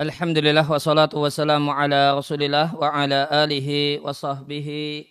[0.00, 5.04] Alhamdulillah wassalatu wassalamu ala rasulillah wa ala alihi wa sahbihi.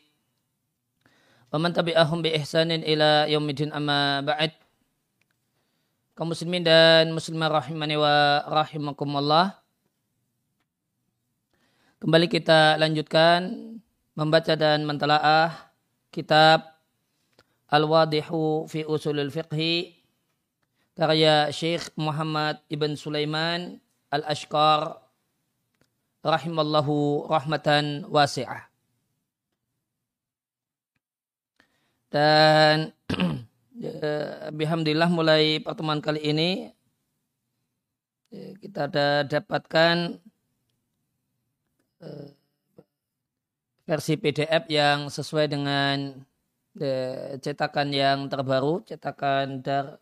[1.53, 4.49] Wa man tabi'ahum bi ihsanin ila yaumidin amma ba'd.
[6.17, 9.61] Kaum muslimin dan muslimah rahimani wa rahimakumullah.
[12.01, 13.45] Kembali kita lanjutkan
[14.17, 15.69] membaca dan mentelaah
[16.09, 16.65] kitab
[17.69, 20.01] Al-Wadihu fi Usulul Fiqhi
[20.97, 23.77] karya Syekh Muhammad Ibn Sulaiman
[24.09, 24.97] Al-Ashqar
[26.25, 28.67] rahimallahu rahmatan wasi'ah.
[32.09, 32.89] Dan
[33.77, 33.93] ya,
[34.49, 36.73] Alhamdulillah mulai pertemuan kali ini
[38.33, 40.17] ya, kita ada dapatkan
[42.01, 42.29] eh,
[43.85, 46.17] versi PDF yang sesuai dengan
[46.81, 50.01] ya, cetakan yang terbaru, cetakan Dar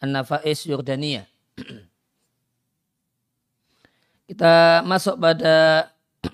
[0.00, 1.28] An-Nafais Yordania.
[4.24, 5.88] Kita masuk pada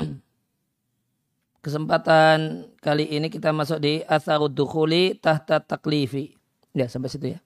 [1.64, 6.38] kesempatan kali ini kita masuk di asarud dukhuli tahta taklifi.
[6.70, 7.40] Ya, sampai situ ya.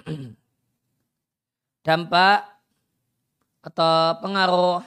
[1.84, 2.48] Dampak
[3.60, 4.80] atau pengaruh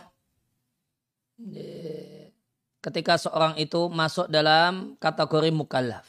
[2.82, 6.06] ketika seorang itu masuk dalam kategori mukallaf.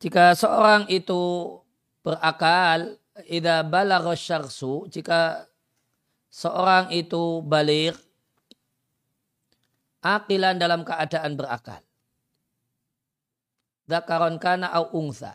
[0.00, 1.56] Jika seorang itu
[2.06, 2.94] berakal
[3.26, 5.50] idza balagha syarsu jika
[6.30, 7.98] seorang itu balik
[10.06, 11.82] akilan dalam keadaan berakal.
[13.90, 15.34] Zakaron kana au ungsa.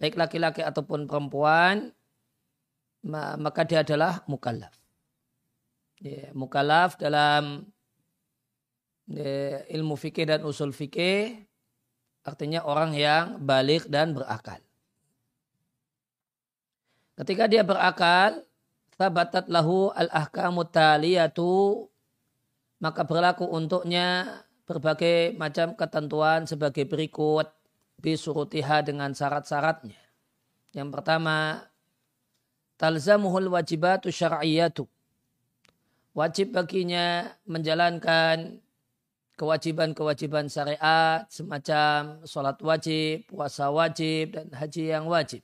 [0.00, 1.92] Baik laki-laki ataupun perempuan,
[3.40, 4.72] maka dia adalah mukallaf.
[6.00, 7.64] Ya, mukallaf dalam
[9.08, 11.40] ya, ilmu fikih dan usul fikih
[12.24, 14.60] artinya orang yang balik dan berakal.
[17.14, 18.42] Ketika dia berakal,
[18.98, 21.86] sabatat lahu al-ahkamu taliyatu,
[22.82, 27.46] maka berlaku untuknya berbagai macam ketentuan sebagai berikut
[28.02, 30.00] bisurutiha dengan syarat-syaratnya.
[30.74, 31.62] Yang pertama,
[32.74, 34.90] talzamuhul wajibatu syar'iyatu.
[36.14, 38.58] Wajib baginya menjalankan
[39.34, 45.42] kewajiban-kewajiban syariat semacam sholat wajib, puasa wajib, dan haji yang wajib.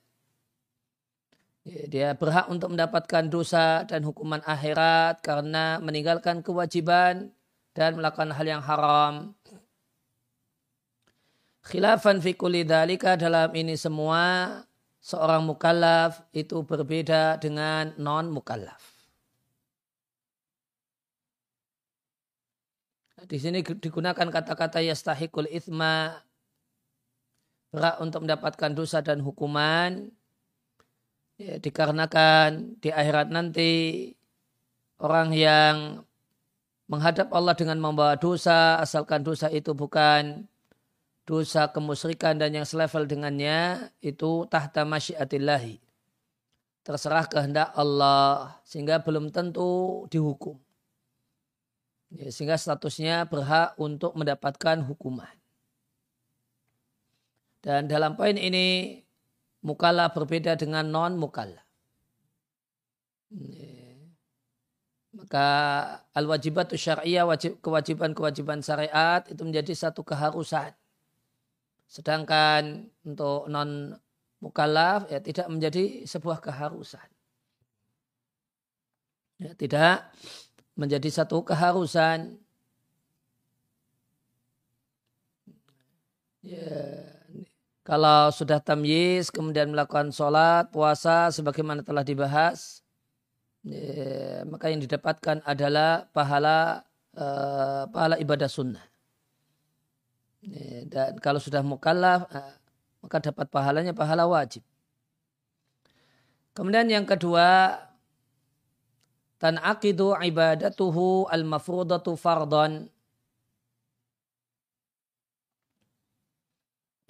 [1.71, 7.31] Dia berhak untuk mendapatkan dosa dan hukuman akhirat karena meninggalkan kewajiban
[7.79, 9.39] dan melakukan hal yang haram.
[11.63, 14.59] Khilafan fi kulli dalam ini semua
[14.99, 18.83] seorang mukallaf itu berbeda dengan non mukallaf.
[23.31, 26.19] Di sini digunakan kata-kata yastahikul ithma
[27.71, 30.11] berhak untuk mendapatkan dosa dan hukuman
[31.41, 33.71] ya, dikarenakan di akhirat nanti
[35.01, 36.05] orang yang
[36.85, 40.45] menghadap Allah dengan membawa dosa asalkan dosa itu bukan
[41.25, 45.81] dosa kemusyrikan dan yang selevel dengannya itu tahta masyiatillahi.
[46.83, 50.59] Terserah kehendak Allah sehingga belum tentu dihukum.
[52.11, 55.31] Ya, sehingga statusnya berhak untuk mendapatkan hukuman.
[57.63, 58.99] Dan dalam poin ini
[59.65, 61.65] mukallaf berbeda dengan non mukallaf.
[65.11, 65.47] Maka
[66.15, 70.71] al wajibat syariah wajib kewajiban-kewajiban syariat itu menjadi satu keharusan.
[71.91, 73.99] Sedangkan untuk non
[74.39, 77.09] mukallaf ya tidak menjadi sebuah keharusan.
[79.41, 80.13] Ya, tidak
[80.77, 82.37] menjadi satu keharusan.
[86.41, 86.71] Ya,
[87.91, 92.87] kalau sudah tamyiz kemudian melakukan sholat, puasa sebagaimana telah dibahas,
[93.67, 96.87] ya, maka yang didapatkan adalah pahala
[97.19, 98.87] uh, pahala ibadah sunnah.
[100.39, 102.55] Ya, dan kalau sudah mukallaf, uh,
[103.03, 104.63] maka dapat pahalanya pahala wajib.
[106.55, 107.75] Kemudian yang kedua,
[109.43, 112.87] tan akidu ibadatuhu al-mafrudatu fardon.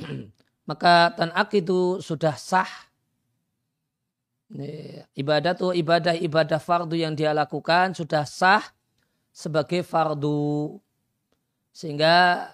[0.71, 2.71] maka tanak itu sudah sah.
[5.19, 8.63] Ibadah itu ibadah-ibadah fardu yang dia lakukan sudah sah
[9.35, 10.79] sebagai fardu.
[11.75, 12.47] Sehingga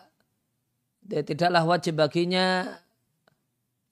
[1.05, 2.81] dia tidaklah wajib baginya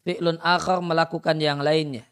[0.09, 2.09] fi'lun akhar melakukan yang lainnya.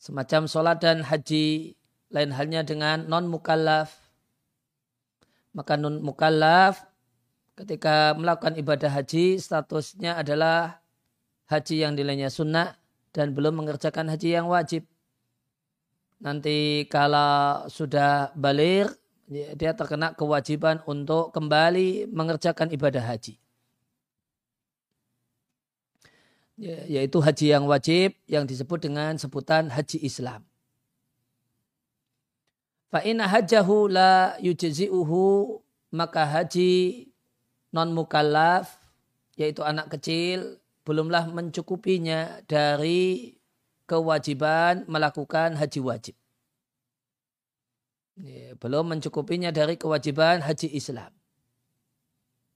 [0.00, 1.76] Semacam sholat dan haji,
[2.08, 3.92] lain halnya dengan non mukallaf.
[5.52, 6.85] Maka non mukallaf
[7.56, 10.84] ketika melakukan ibadah haji statusnya adalah
[11.48, 12.76] haji yang nilainya sunnah
[13.16, 14.84] dan belum mengerjakan haji yang wajib.
[16.20, 18.92] Nanti kalau sudah balik,
[19.28, 23.40] dia terkena kewajiban untuk kembali mengerjakan ibadah haji.
[26.56, 30.40] Ya, yaitu haji yang wajib yang disebut dengan sebutan haji Islam.
[32.88, 35.60] Fa'ina hajahu la yujzi'uhu
[35.92, 37.04] maka haji
[37.76, 38.80] non mukallaf
[39.36, 40.56] yaitu anak kecil
[40.88, 43.36] belumlah mencukupinya dari
[43.84, 46.16] kewajiban melakukan haji wajib.
[48.16, 51.12] Ya, belum mencukupinya dari kewajiban haji Islam.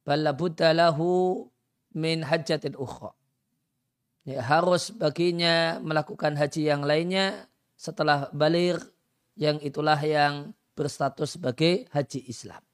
[0.09, 0.33] Balla
[0.73, 1.45] lahu
[1.93, 3.13] min hajjatin ukhra
[4.25, 7.45] ya, harus baginya melakukan haji yang lainnya
[7.77, 8.81] setelah balik
[9.37, 12.70] yang itulah yang berstatus sebagai haji Islam.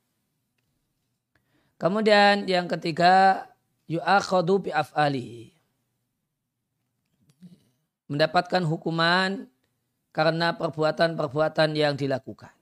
[1.77, 3.45] Kemudian yang ketiga
[3.85, 5.53] yu'akhadu bi af'ali.
[8.09, 9.45] Mendapatkan hukuman
[10.17, 12.55] karena perbuatan-perbuatan yang dilakukan.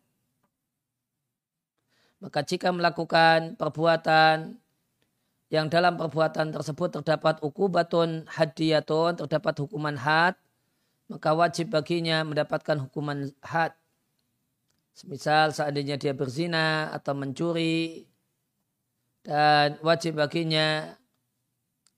[2.19, 4.57] Maka jika melakukan perbuatan
[5.53, 10.35] yang dalam perbuatan tersebut terdapat ukubatun hadiyatun, terdapat hukuman had,
[11.07, 13.77] maka wajib baginya mendapatkan hukuman had.
[14.97, 18.09] Semisal seandainya dia berzina atau mencuri,
[19.25, 20.95] dan wajib baginya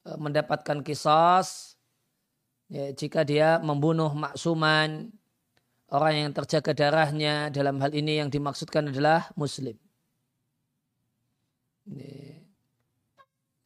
[0.07, 1.75] e, mendapatkan kisos
[2.71, 5.11] ya, jika dia membunuh maksuman
[5.91, 9.75] orang yang terjaga darahnya dalam hal ini yang dimaksudkan adalah muslim.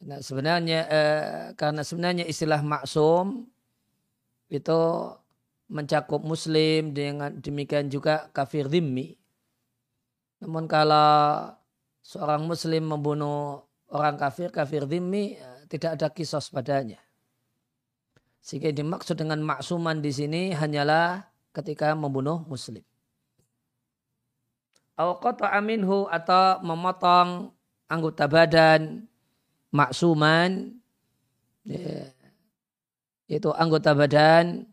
[0.01, 3.45] Nah, sebenarnya eh, karena sebenarnya istilah maksum
[4.49, 4.79] itu
[5.71, 9.15] mencakup muslim dengan demikian juga kafir dhimmi.
[10.41, 11.53] Namun kalau
[12.01, 15.37] seorang muslim membunuh orang kafir, kafir dhimmi,
[15.69, 16.99] tidak ada kisos padanya.
[18.41, 22.81] Sehingga dimaksud dengan maksuman di sini hanyalah ketika membunuh muslim.
[24.97, 27.53] aminhu atau memotong
[27.89, 29.07] anggota badan
[29.73, 30.77] maksuman
[31.65, 32.11] ya,
[33.25, 34.67] itu anggota badan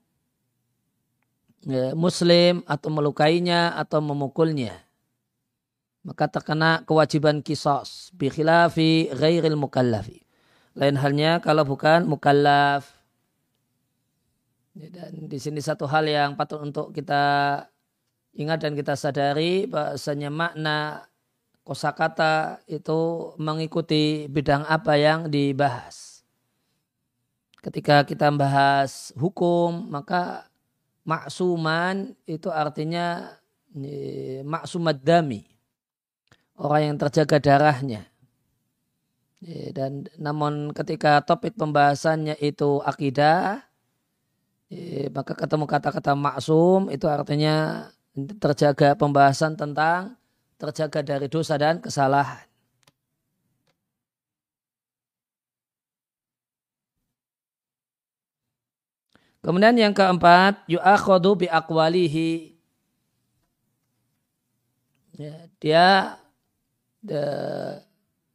[1.64, 4.88] ya, muslim atau melukainya atau memukulnya
[6.06, 10.22] maka terkena kewajiban kisos bikhilafi ghairil mukallafi
[10.78, 12.86] lain halnya kalau bukan mukallaf
[14.78, 17.66] ya, dan di sini satu hal yang patut untuk kita
[18.38, 21.08] ingat dan kita sadari bahasanya makna
[21.68, 26.24] kosakata itu mengikuti bidang apa yang dibahas.
[27.60, 30.48] Ketika kita membahas hukum, maka
[31.04, 33.36] maksuman itu artinya
[34.48, 35.44] maksumat dami.
[36.58, 38.02] Orang yang terjaga darahnya.
[39.70, 43.62] Dan namun ketika topik pembahasannya itu akidah,
[45.14, 47.87] maka ketemu kata-kata maksum itu artinya
[48.43, 50.19] terjaga pembahasan tentang
[50.58, 52.43] terjaga dari dosa dan kesalahan.
[59.38, 62.58] Kemudian yang keempat, yu'akhodu bi akwalihi.
[65.15, 65.86] Ya, dia
[67.02, 67.22] de,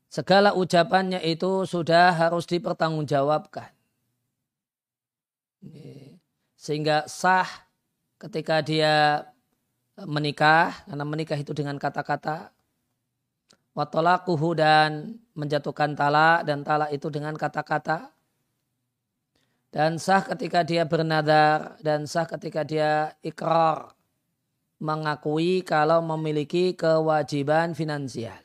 [0.08, 3.72] segala ucapannya itu sudah harus dipertanggungjawabkan.
[6.54, 7.48] Sehingga sah
[8.20, 9.28] ketika dia
[10.00, 12.50] menikah karena menikah itu dengan kata-kata
[13.78, 18.10] watolakuhu dan menjatuhkan talak dan talak itu dengan kata-kata
[19.74, 23.94] dan sah ketika dia bernadar dan sah ketika dia ikrar
[24.78, 28.38] mengakui kalau memiliki kewajiban finansial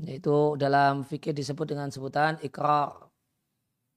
[0.00, 3.12] itu dalam fikih disebut dengan sebutan ikrar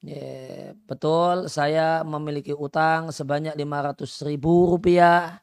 [0.03, 5.39] ya, betul saya memiliki utang sebanyak 500 ribu rupiah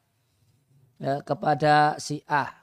[1.00, 2.62] ya, kepada si A.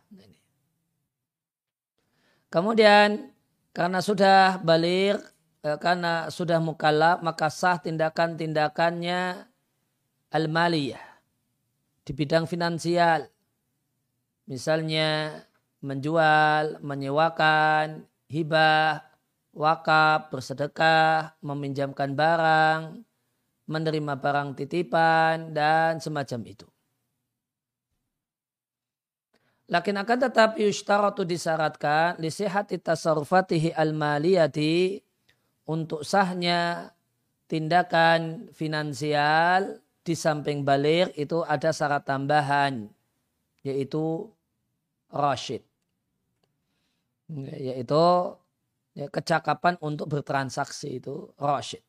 [2.49, 3.29] Kemudian
[3.77, 5.21] karena sudah balik,
[5.61, 9.45] eh, karena sudah mukallaf, maka sah tindakan-tindakannya
[10.33, 11.05] al-maliyah
[12.01, 13.29] di bidang finansial.
[14.49, 15.37] Misalnya
[15.79, 19.03] menjual, menyewakan, hibah,
[19.55, 23.03] wakaf, bersedekah, meminjamkan barang,
[23.69, 26.67] menerima barang titipan, dan semacam itu.
[29.69, 34.97] Lakin akan tetapi yushtaratu disyaratkan lisihati tasarrufatihi al-maliyati
[35.69, 36.89] untuk sahnya
[37.45, 42.89] tindakan finansial di samping balik itu ada syarat tambahan
[43.61, 44.25] yaitu
[45.13, 45.68] rasyid
[47.29, 48.05] yaitu
[48.97, 51.85] ya, kecakapan untuk bertransaksi itu rasyid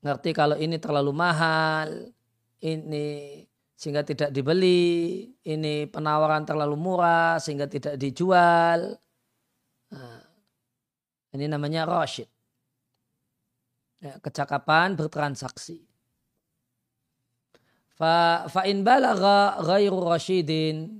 [0.00, 2.08] ngerti kalau ini terlalu mahal,
[2.64, 3.40] ini
[3.76, 8.96] sehingga tidak dibeli, ini penawaran terlalu murah sehingga tidak dijual.
[9.92, 10.20] Nah,
[11.32, 12.28] ini namanya Rashid.
[14.00, 15.84] Ya, kecakapan bertransaksi.
[17.96, 20.99] Fa, fa in balagha ghairu rasyidin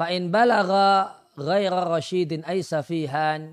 [0.00, 3.52] fa in balagha ghairu rasyidin ay safihan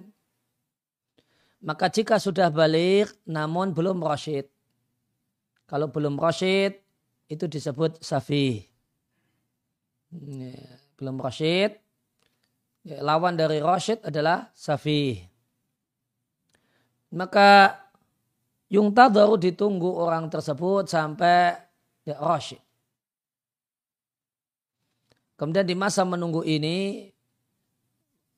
[1.59, 4.47] maka jika sudah balik namun belum rasyid.
[5.67, 6.79] Kalau belum rasyid
[7.27, 8.63] itu disebut safi
[10.15, 10.55] ya,
[10.95, 11.75] belum rasyid
[12.87, 15.19] ya, lawan dari rasyid adalah safi
[17.11, 17.75] maka
[18.71, 21.59] yung tadaru ditunggu orang tersebut sampai
[22.07, 22.66] ya rasyid.
[25.37, 27.07] Kemudian di masa menunggu ini,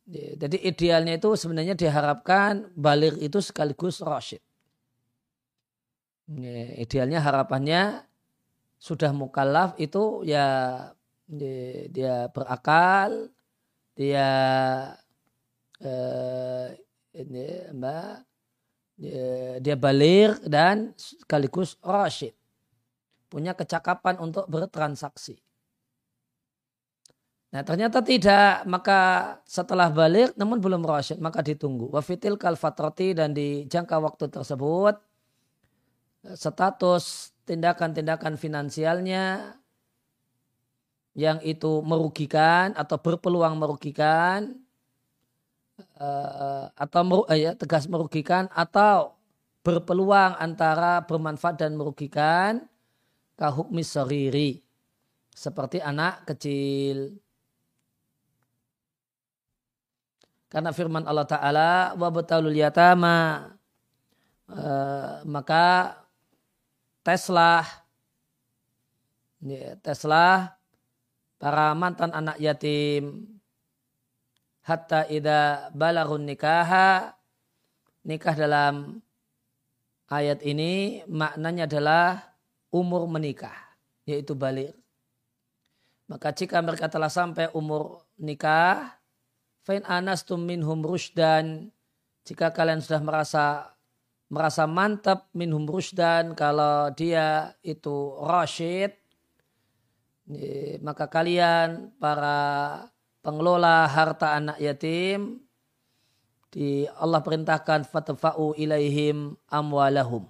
[0.10, 4.44] jadi idealnya itu sebenarnya diharapkan balik itu sekaligus rasyid.
[6.30, 8.04] Ya, idealnya harapannya
[8.78, 10.46] sudah mukallaf itu ya
[11.30, 13.32] dia, berakal,
[13.96, 14.30] dia
[15.80, 16.68] eh,
[17.16, 18.14] ini, mbak,
[19.64, 22.36] dia, balik dan sekaligus rasyid
[23.30, 25.38] punya kecakapan untuk bertransaksi.
[27.50, 29.00] Nah ternyata tidak, maka
[29.50, 31.90] setelah balik namun belum rasyid, maka ditunggu.
[31.90, 35.02] Wafitil kalfatroti dan di jangka waktu tersebut,
[36.38, 39.58] status tindakan-tindakan finansialnya
[41.18, 44.54] yang itu merugikan atau berpeluang merugikan,
[45.98, 49.18] eh, atau eh, ya, tegas merugikan atau
[49.66, 52.70] berpeluang antara bermanfaat dan merugikan,
[53.42, 54.62] kahukmi soriri.
[55.34, 57.16] Seperti anak kecil.
[60.50, 63.54] Karena firman Allah Ta'ala, wabatalul yatama,
[64.50, 65.94] uh, maka
[67.06, 67.66] teslah,
[69.46, 69.78] ya,
[71.40, 73.30] para mantan anak yatim,
[74.66, 77.14] hatta ida balarun nikaha,
[78.02, 79.00] nikah dalam
[80.10, 82.36] ayat ini maknanya adalah
[82.74, 83.56] umur menikah,
[84.04, 84.74] yaitu balik.
[86.10, 88.99] Maka jika mereka telah sampai umur nikah,
[89.70, 91.70] fain anastum minhum rusdan,
[92.26, 93.46] jika kalian sudah merasa
[94.26, 98.98] merasa mantap minhum rusdan kalau dia itu rasyid,
[100.82, 102.90] maka kalian para
[103.22, 105.38] pengelola harta anak yatim
[106.50, 110.26] di Allah perintahkan fatfa'u ilaihim amwalahum.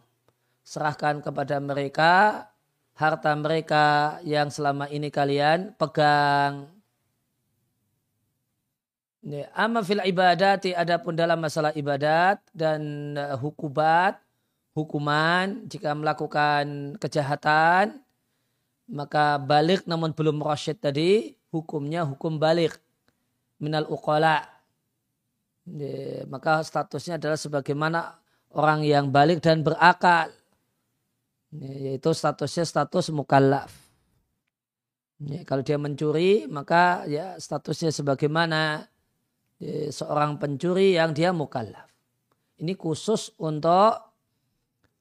[0.67, 2.43] Serahkan kepada mereka
[2.91, 6.78] harta mereka yang selama ini kalian pegang.
[9.51, 14.15] Amma fil ibadati adapun dalam masalah ibadat dan eh, hukubat,
[14.71, 17.99] hukuman jika melakukan kejahatan
[18.89, 22.73] maka balik namun belum rasyid tadi hukumnya hukum balik.
[23.61, 24.49] Minal uqala.
[26.25, 28.17] Maka statusnya adalah sebagaimana
[28.49, 30.33] orang yang balik dan berakal.
[31.53, 33.69] Yaitu statusnya status mukallaf.
[35.19, 38.87] Ya, kalau dia mencuri maka ya statusnya sebagaimana.
[38.87, 38.98] ya,
[39.91, 41.87] seorang pencuri yang dia mukallaf.
[42.59, 44.09] Ini khusus untuk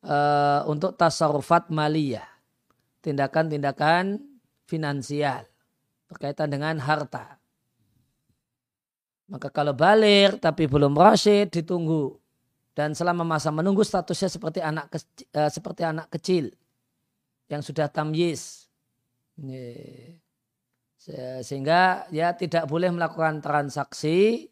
[0.03, 2.27] uh, untuk tasarufat maliyah,
[3.03, 4.23] tindakan-tindakan
[4.67, 5.47] finansial
[6.07, 7.39] berkaitan dengan harta.
[9.29, 12.17] Maka kalau balik tapi belum rasyid ditunggu
[12.73, 16.55] dan selama masa menunggu statusnya seperti anak kecil, uh, seperti anak kecil
[17.51, 18.71] yang sudah tamyiz.
[21.41, 24.45] Sehingga ya tidak boleh melakukan transaksi.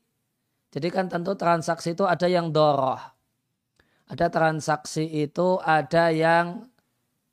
[0.73, 3.01] Jadi kan tentu transaksi itu ada yang doroh.
[4.09, 6.65] Ada transaksi itu ada yang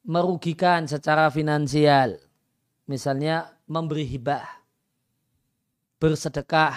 [0.04, 2.20] merugikan secara finansial.
[2.84, 4.44] Misalnya memberi hibah,
[6.04, 6.76] bersedekah,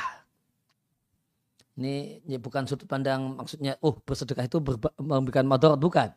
[1.76, 4.62] ini, ini bukan sudut pandang maksudnya, oh bersedekah itu
[5.02, 6.08] memberikan madarat bukan.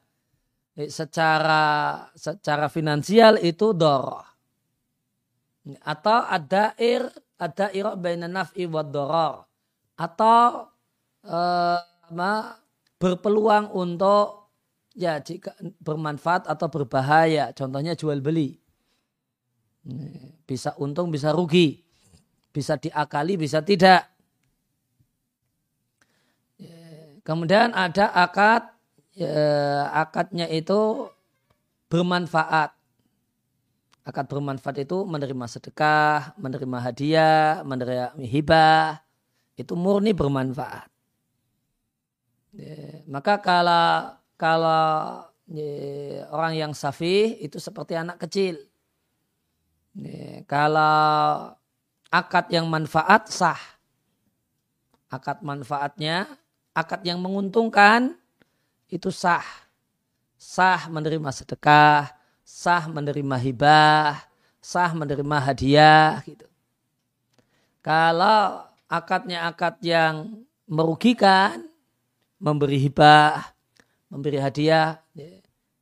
[0.78, 4.29] Secara secara finansial itu dor.
[5.84, 7.06] Atau ada ir
[7.40, 9.46] ada irok bainan naf'i wa doror.
[10.00, 10.70] Atau
[11.28, 11.80] eh,
[13.00, 14.54] berpeluang untuk
[14.98, 17.54] ya jika bermanfaat atau berbahaya.
[17.54, 18.58] Contohnya jual beli.
[20.48, 21.82] Bisa untung, bisa rugi.
[22.50, 24.10] Bisa diakali, bisa tidak
[27.30, 28.74] Kemudian ada akad,
[29.14, 31.06] ya, akadnya itu
[31.86, 32.74] bermanfaat.
[34.10, 39.06] Akad bermanfaat itu menerima sedekah, menerima hadiah, menerima hibah.
[39.54, 40.90] Itu murni bermanfaat.
[42.58, 45.30] Ya, maka kalau kalau
[46.34, 48.58] orang yang safih itu seperti anak kecil.
[50.50, 51.54] Kalau
[52.10, 53.62] akad yang manfaat sah.
[55.14, 56.26] Akad manfaatnya,
[56.74, 58.18] akad yang menguntungkan
[58.90, 59.46] itu sah.
[60.34, 62.10] Sah menerima sedekah,
[62.50, 64.26] sah menerima hibah,
[64.58, 66.50] sah menerima hadiah gitu.
[67.86, 71.70] Kalau akadnya akad yang merugikan,
[72.42, 73.54] memberi hibah,
[74.10, 75.30] memberi hadiah, ya,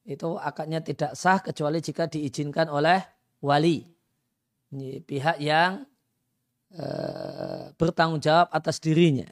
[0.03, 2.99] itu akadnya tidak sah kecuali jika diizinkan oleh
[3.39, 3.87] wali.
[5.07, 5.87] Pihak yang
[6.75, 6.85] e,
[7.79, 9.27] bertanggung jawab atas dirinya.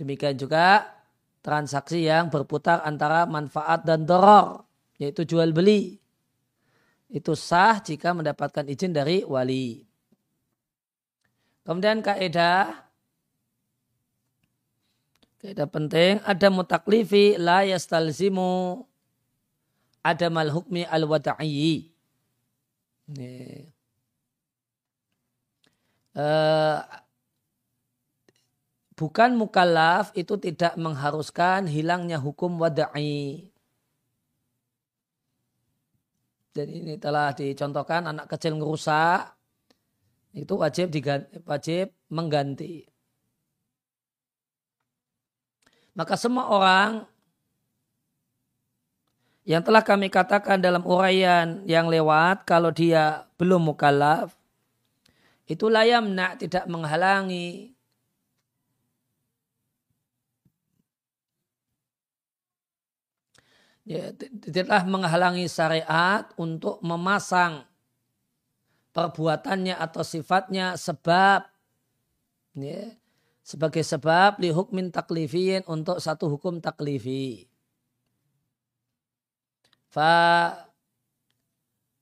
[0.00, 0.88] Demikian juga
[1.44, 4.69] transaksi yang berputar antara manfaat dan doror,
[5.00, 5.96] yaitu jual beli.
[7.08, 9.82] Itu sah jika mendapatkan izin dari wali.
[11.64, 12.86] Kemudian kaidah
[15.40, 18.84] kaidah penting ada mutaklifi la yastalzimu
[20.04, 21.90] ada mal hukmi al wada'i.
[26.10, 26.78] Uh,
[28.94, 33.49] bukan mukallaf itu tidak mengharuskan hilangnya hukum wada'i.
[36.50, 39.38] Dan ini telah dicontohkan anak kecil ngerusak
[40.34, 42.86] itu wajib diganti, wajib mengganti.
[45.94, 46.90] Maka semua orang
[49.42, 54.38] yang telah kami katakan dalam uraian yang lewat kalau dia belum mukallaf
[55.50, 57.69] itu layam nak tidak menghalangi
[63.90, 67.66] ya, tidaklah menghalangi syariat untuk memasang
[68.94, 71.42] perbuatannya atau sifatnya sebab
[72.54, 72.94] ya,
[73.42, 77.50] sebagai sebab li hukmin taklifiin untuk satu hukum taklifi.
[79.90, 80.14] Fa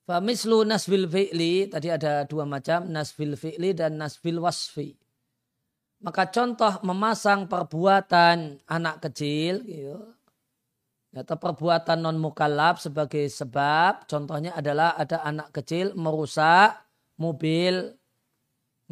[0.05, 4.93] fa mislu nasbil fi'li tadi ada dua macam nasbil fi'li dan nasbil wasfi.
[6.05, 10.18] Maka contoh memasang perbuatan anak kecil gitu,
[11.09, 16.77] atau perbuatan non mukallaf sebagai sebab contohnya adalah ada anak kecil merusak
[17.17, 17.97] mobil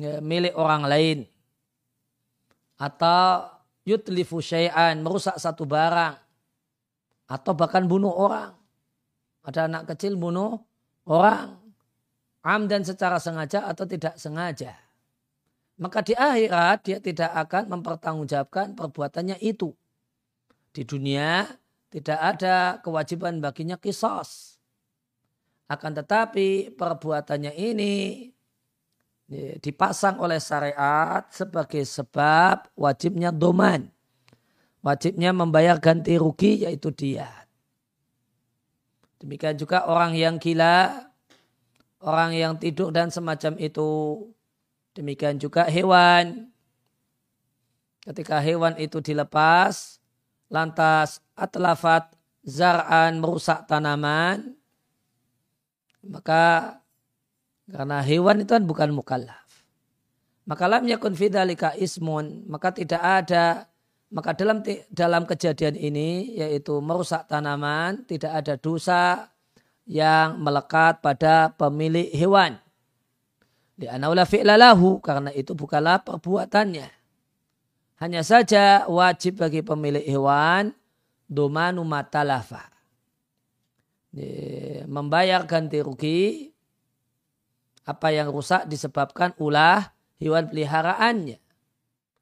[0.01, 1.19] ya, milik orang lain.
[2.77, 3.49] Atau
[3.85, 6.17] yutlifu syai'an merusak satu barang.
[7.29, 8.53] Atau bahkan bunuh orang.
[9.45, 10.61] Ada anak kecil bunuh
[11.09, 11.57] orang.
[12.47, 14.79] Am dan secara sengaja atau tidak sengaja.
[15.77, 19.75] Maka di akhirat dia tidak akan mempertanggungjawabkan perbuatannya itu.
[20.71, 21.45] Di dunia
[21.91, 24.59] tidak ada kewajiban baginya kisos.
[25.67, 27.95] Akan tetapi perbuatannya ini
[29.59, 33.91] dipasang oleh syariat sebagai sebab wajibnya doman.
[34.87, 37.27] Wajibnya membayar ganti rugi yaitu dia.
[39.19, 41.11] Demikian juga orang yang gila,
[41.99, 44.23] orang yang tidur dan semacam itu.
[44.95, 46.47] Demikian juga hewan.
[48.07, 49.99] Ketika hewan itu dilepas,
[50.47, 54.57] lantas atlafat zar'an merusak tanaman,
[56.03, 56.79] maka
[57.69, 59.45] karena hewan itu kan bukan mukallaf.
[60.47, 63.67] Maka lam yakun fidalika ismun, maka tidak ada
[64.07, 69.35] maka dalam dalam kejadian ini yaitu merusak tanaman tidak ada dosa
[69.83, 72.59] yang melekat pada pemilik hewan.
[73.77, 76.89] Di fi'lalahu karena itu bukanlah perbuatannya.
[78.01, 80.73] Hanya saja wajib bagi pemilik hewan
[81.27, 82.71] domanu matalafa.
[84.87, 86.49] Membayar ganti rugi
[87.87, 91.39] apa yang rusak disebabkan ulah hewan peliharaannya.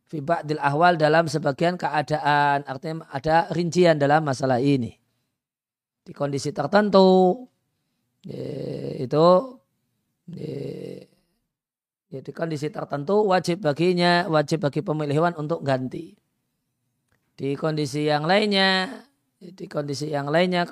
[0.05, 2.67] Fi ba'dil ahwal dalam sebagian keadaan.
[2.67, 4.93] Artinya ada rincian dalam masalah ini.
[6.05, 7.41] Di kondisi tertentu
[9.01, 9.27] itu
[12.13, 16.13] ya, di kondisi tertentu wajib baginya, wajib bagi pemilik hewan untuk ganti.
[17.35, 19.03] Di kondisi yang lainnya,
[19.43, 20.71] di kondisi yang lainnya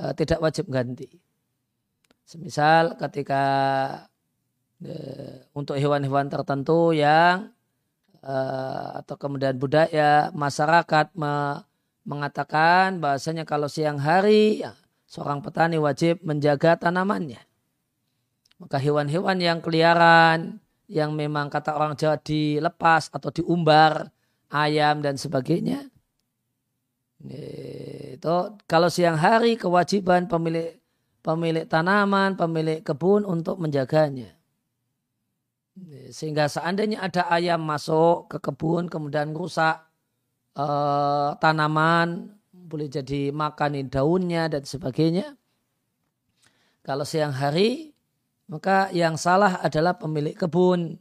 [0.00, 1.06] uh, tidak wajib ganti.
[2.24, 3.44] Semisal ketika
[4.80, 7.52] uh, untuk hewan-hewan tertentu yang
[8.24, 11.68] uh, atau kemudian budaya masyarakat me,
[12.08, 14.72] mengatakan bahasanya kalau siang hari ya,
[15.04, 17.44] seorang petani wajib menjaga tanamannya.
[18.56, 24.08] Maka hewan-hewan yang keliaran, yang memang kata orang Jawa dilepas atau diumbar
[24.50, 25.86] ayam dan sebagainya.
[28.16, 30.80] Itu kalau siang hari kewajiban pemilik
[31.20, 34.34] pemilik tanaman, pemilik kebun untuk menjaganya.
[36.10, 39.80] Sehingga seandainya ada ayam masuk ke kebun kemudian rusak
[40.58, 45.36] eh, tanaman, boleh jadi makanin daunnya dan sebagainya.
[46.80, 47.92] Kalau siang hari,
[48.48, 50.98] maka yang salah adalah pemilik kebun.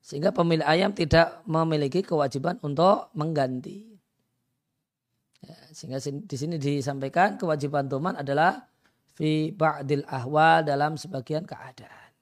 [0.00, 3.92] Sehingga pemilik ayam tidak memiliki kewajiban untuk mengganti.
[5.40, 8.68] Ya, sehingga di sini disampaikan kewajiban tuman adalah
[9.16, 12.12] fi ba'dil ahwal dalam sebagian keadaan.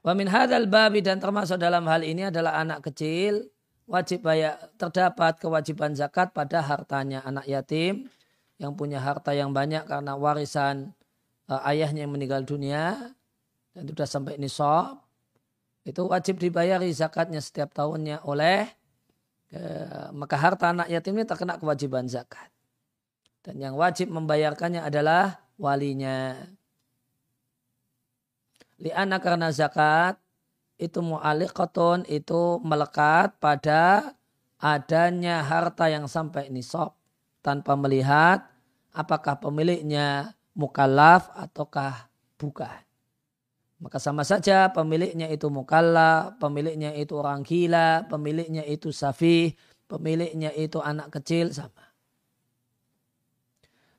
[0.00, 3.50] Wa min hadzal babi dan termasuk dalam hal ini adalah anak kecil
[3.86, 8.10] wajib bayar terdapat kewajiban zakat pada hartanya anak yatim
[8.58, 10.90] yang punya harta yang banyak karena warisan
[11.46, 13.14] uh, ayahnya yang meninggal dunia
[13.74, 15.05] dan sudah sampai nisab
[15.86, 18.66] itu wajib dibayari zakatnya setiap tahunnya oleh
[19.54, 22.50] uh, maka harta anak yatim ini terkena kewajiban zakat.
[23.46, 26.34] Dan yang wajib membayarkannya adalah walinya.
[28.82, 30.18] Liana karena zakat
[30.74, 34.10] itu mu'aliqatun itu melekat pada
[34.58, 36.98] adanya harta yang sampai nisab.
[37.46, 38.42] Tanpa melihat
[38.90, 42.10] apakah pemiliknya mukallaf ataukah
[42.42, 42.85] bukan.
[43.76, 49.52] Maka sama saja pemiliknya itu mukallaf, pemiliknya itu orang gila, pemiliknya itu safih,
[49.84, 51.84] pemiliknya itu anak kecil sama.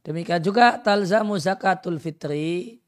[0.02, 2.80] Demikian juga talzamu zakatul fitri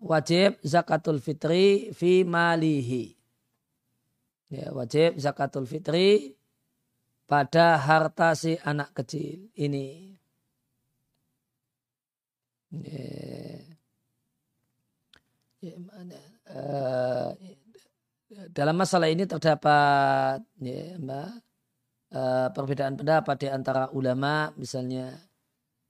[0.00, 3.12] wajib zakatul fitri fi malihi.
[4.48, 6.38] Ya, wajib zakatul fitri
[7.26, 10.14] pada harta si anak kecil ini.
[12.70, 13.73] Ya.
[15.64, 15.76] Ya?
[16.50, 17.30] Uh,
[18.52, 21.30] dalam masalah ini terdapat ya, mbak,
[22.12, 25.16] uh, perbedaan pendapat di antara ulama misalnya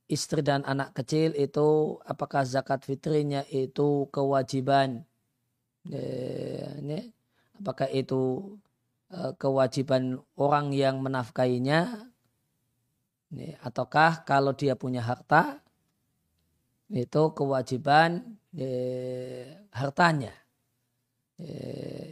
[0.06, 5.00] istri dan anak kecil itu apakah zakat fitrinya itu kewajiban
[5.88, 7.12] ini
[7.60, 8.56] apakah itu
[9.12, 12.08] e, kewajiban orang yang menafkainya
[13.60, 15.58] ataukah kalau dia punya harta
[16.92, 18.38] itu kewajiban
[19.74, 20.30] hartanya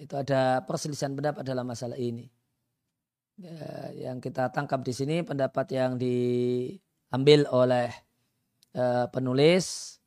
[0.02, 2.26] itu ada perselisihan pendapat dalam masalah ini
[3.94, 6.18] yang kita tangkap di sini pendapat yang di
[7.12, 7.92] diambil oleh
[8.72, 10.00] uh, penulis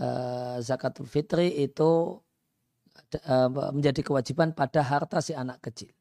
[0.00, 2.16] uh, zakatul fitri itu
[3.28, 5.92] uh, menjadi kewajiban pada harta si anak kecil.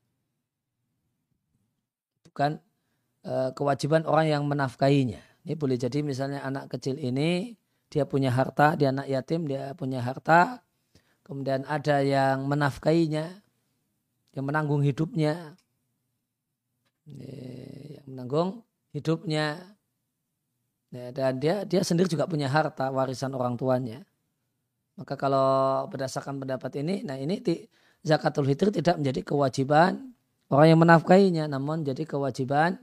[2.23, 2.63] Bukan
[3.27, 5.19] uh, kewajiban orang yang menafkahinya.
[5.43, 9.99] Ini boleh jadi misalnya anak kecil ini dia punya harta, dia anak yatim, dia punya
[10.01, 10.61] harta,
[11.25, 13.41] kemudian ada yang menafkahinya,
[14.37, 15.57] yang menanggung hidupnya,
[17.05, 18.61] yang menanggung
[18.93, 19.77] hidupnya,
[20.89, 24.01] Ya, dan dia dia sendiri juga punya harta warisan orang tuanya.
[24.97, 27.39] Maka kalau berdasarkan pendapat ini, nah ini
[28.01, 30.11] zakatul fitri tidak menjadi kewajiban
[30.49, 32.81] orang yang menafkahinya, namun jadi kewajiban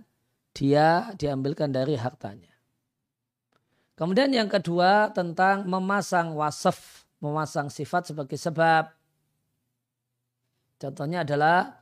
[0.55, 2.56] dia diambilkan dari hartanya.
[3.97, 8.93] Kemudian yang kedua tentang memasang wasaf, memasang sifat sebagai sebab.
[10.77, 11.81] Contohnya adalah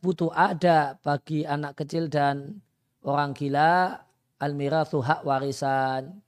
[0.00, 2.58] butuh ada bagi anak kecil dan
[3.04, 4.00] orang gila
[4.40, 6.18] al-mirathu hak warisan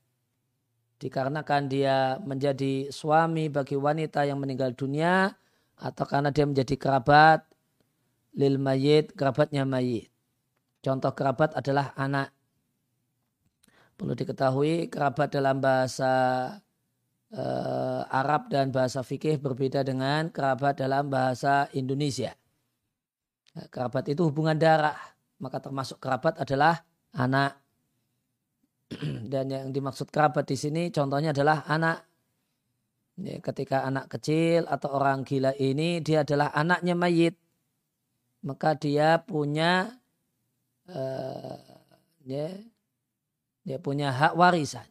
[1.01, 5.33] dikarenakan dia menjadi suami bagi wanita yang meninggal dunia
[5.81, 7.41] atau karena dia menjadi kerabat
[8.37, 10.13] lil mayit, kerabatnya mayit.
[10.85, 12.37] Contoh kerabat adalah anak.
[14.01, 16.13] Perlu diketahui kerabat dalam bahasa
[17.37, 22.33] uh, Arab dan bahasa fikih berbeda dengan kerabat dalam bahasa Indonesia.
[23.53, 24.97] Nah, kerabat itu hubungan darah,
[25.37, 26.81] maka termasuk kerabat adalah
[27.13, 27.61] anak.
[29.33, 32.09] Dan yang dimaksud kerabat di sini contohnya adalah anak.
[33.21, 37.37] Ya, ketika anak kecil atau orang gila ini dia adalah anaknya mayit.
[38.41, 39.93] Maka dia punya
[40.89, 41.61] uh,
[42.25, 42.49] ya,
[43.67, 44.87] dia punya hak warisan.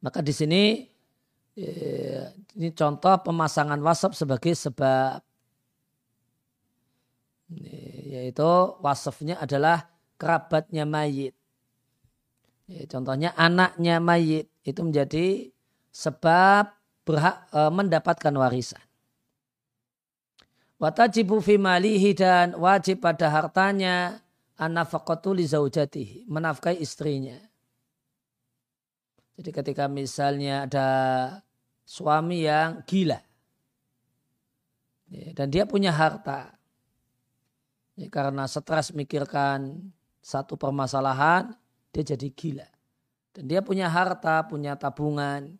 [0.00, 0.86] Maka di sini
[1.58, 5.18] ya, ini contoh pemasangan wasap sebagai sebab
[8.06, 8.50] yaitu
[8.82, 11.34] wasafnya adalah kerabatnya mayit.
[12.66, 15.54] Ya, contohnya anaknya mayit itu menjadi
[15.90, 16.70] sebab
[17.06, 18.82] berhak mendapatkan warisan.
[20.76, 24.20] Watajibu fi malihi dan wajib pada hartanya
[24.60, 27.36] anafaqatu li zaujatihi, menafkahi istrinya.
[29.36, 30.88] Jadi ketika misalnya ada
[31.84, 33.20] suami yang gila
[35.12, 36.56] ya, dan dia punya harta,
[37.96, 39.88] Ya, karena stres mikirkan
[40.20, 41.56] satu permasalahan,
[41.96, 42.68] dia jadi gila.
[43.32, 45.56] Dan dia punya harta, punya tabungan.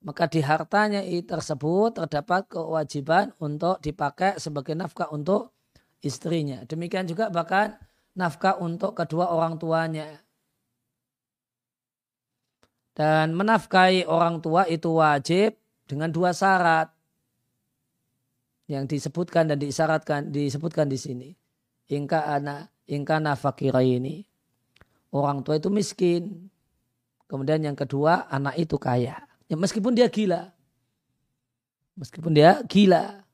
[0.00, 5.52] Maka di hartanya tersebut terdapat kewajiban untuk dipakai sebagai nafkah untuk
[6.00, 6.64] istrinya.
[6.64, 7.76] Demikian juga bahkan
[8.16, 10.08] nafkah untuk kedua orang tuanya.
[12.96, 16.90] Dan menafkahi orang tua itu wajib dengan dua syarat
[18.68, 21.28] yang disebutkan dan disyaratkan disebutkan di sini.
[21.90, 24.24] Ingka anak ingka nafakira ini
[25.12, 26.50] orang tua itu miskin.
[27.30, 29.29] Kemudian yang kedua anak itu kaya.
[29.50, 30.54] Ya, meskipun dia gila,
[31.98, 33.26] meskipun dia gila.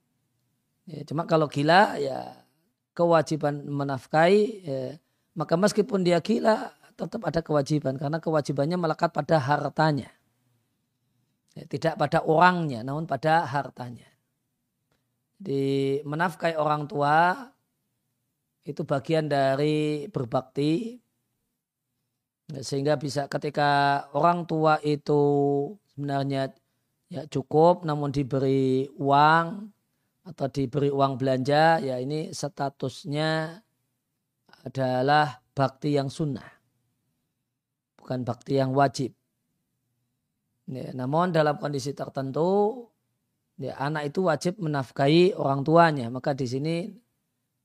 [0.88, 2.40] Ya, cuma kalau gila ya
[2.96, 4.96] kewajiban menafkahi ya,
[5.36, 10.08] maka meskipun dia gila tetap ada kewajiban karena kewajibannya melekat pada hartanya.
[11.52, 14.08] Ya, tidak pada orangnya, namun pada hartanya.
[15.36, 17.36] Di menafkahi orang tua
[18.64, 20.96] itu bagian dari berbakti
[22.48, 25.20] ya, sehingga bisa ketika orang tua itu
[25.96, 26.52] sebenarnya
[27.08, 29.46] ya cukup namun diberi uang
[30.26, 33.56] atau diberi uang belanja ya ini statusnya
[34.68, 36.56] adalah bakti yang sunnah
[38.06, 39.10] bukan bakti yang wajib.
[40.70, 42.86] Ya, namun dalam kondisi tertentu,
[43.58, 46.06] ya, anak itu wajib menafkahi orang tuanya.
[46.06, 46.86] Maka di sini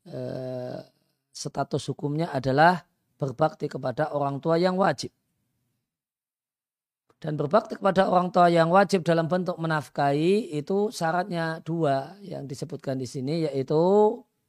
[0.09, 0.81] eh,
[1.29, 2.81] status hukumnya adalah
[3.21, 5.13] berbakti kepada orang tua yang wajib.
[7.21, 12.97] Dan berbakti kepada orang tua yang wajib dalam bentuk menafkahi itu syaratnya dua yang disebutkan
[12.97, 13.77] di sini yaitu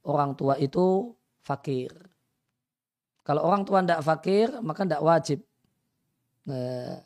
[0.08, 1.12] orang tua itu
[1.44, 1.92] fakir.
[3.28, 5.44] Kalau orang tua tidak fakir maka tidak wajib
[6.48, 6.96] eh,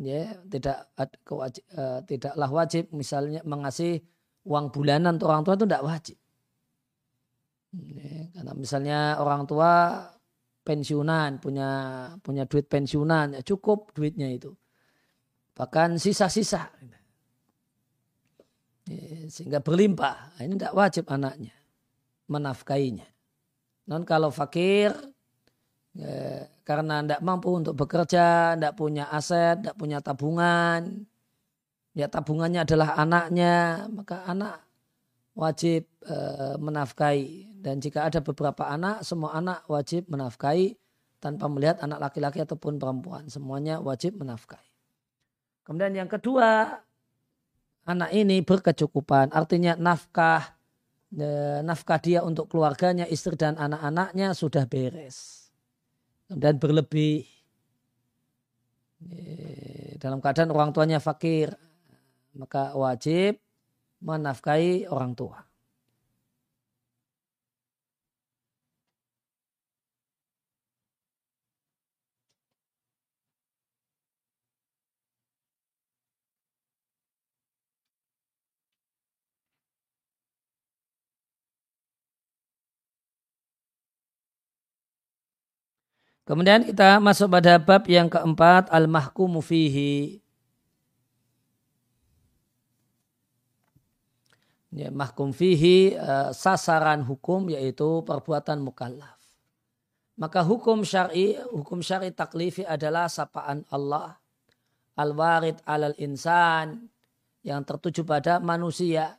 [0.00, 4.00] ya tidak eh, tidaklah wajib misalnya mengasih
[4.48, 6.16] uang bulanan untuk orang tua itu tidak wajib.
[7.76, 10.00] Ya, karena misalnya orang tua
[10.66, 11.70] pensiunan punya
[12.20, 14.50] punya duit pensiunan ya cukup duitnya itu.
[15.56, 16.68] Bahkan sisa-sisa.
[18.86, 20.36] Ya, sehingga berlimpah.
[20.36, 21.54] Nah, ini tidak wajib anaknya
[22.26, 23.06] menafkainya
[23.86, 24.90] non kalau fakir
[25.96, 31.08] Ya, karena tidak mampu untuk bekerja, tidak punya aset, tidak punya tabungan.
[31.96, 34.60] Ya tabungannya adalah anaknya, maka anak
[35.36, 36.16] wajib e,
[36.56, 37.60] menafkahi.
[37.60, 40.74] Dan jika ada beberapa anak, semua anak wajib menafkahi
[41.20, 43.28] tanpa melihat anak laki-laki ataupun perempuan.
[43.28, 44.72] Semuanya wajib menafkahi.
[45.62, 46.80] Kemudian yang kedua,
[47.84, 49.36] anak ini berkecukupan.
[49.36, 50.56] Artinya nafkah,
[51.12, 55.46] e, nafkah dia untuk keluarganya, istri dan anak-anaknya sudah beres
[56.26, 57.22] dan berlebih
[60.00, 61.54] dalam keadaan orang tuanya fakir
[62.34, 63.38] maka wajib
[64.00, 65.46] menafkahi orang tua.
[86.26, 90.25] Kemudian kita masuk pada bab yang keempat al-mahkumu fihi.
[94.76, 99.16] Ya, mahkum fihi uh, sasaran hukum yaitu perbuatan mukallaf.
[100.20, 104.20] Maka hukum syar'i, hukum syar'i taklifi adalah sapaan Allah.
[105.00, 106.92] Al-warid alal insan
[107.40, 109.16] yang tertuju pada manusia.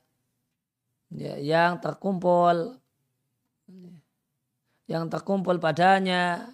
[1.09, 2.77] Ya, yang terkumpul.
[4.85, 6.53] Yang terkumpul padanya.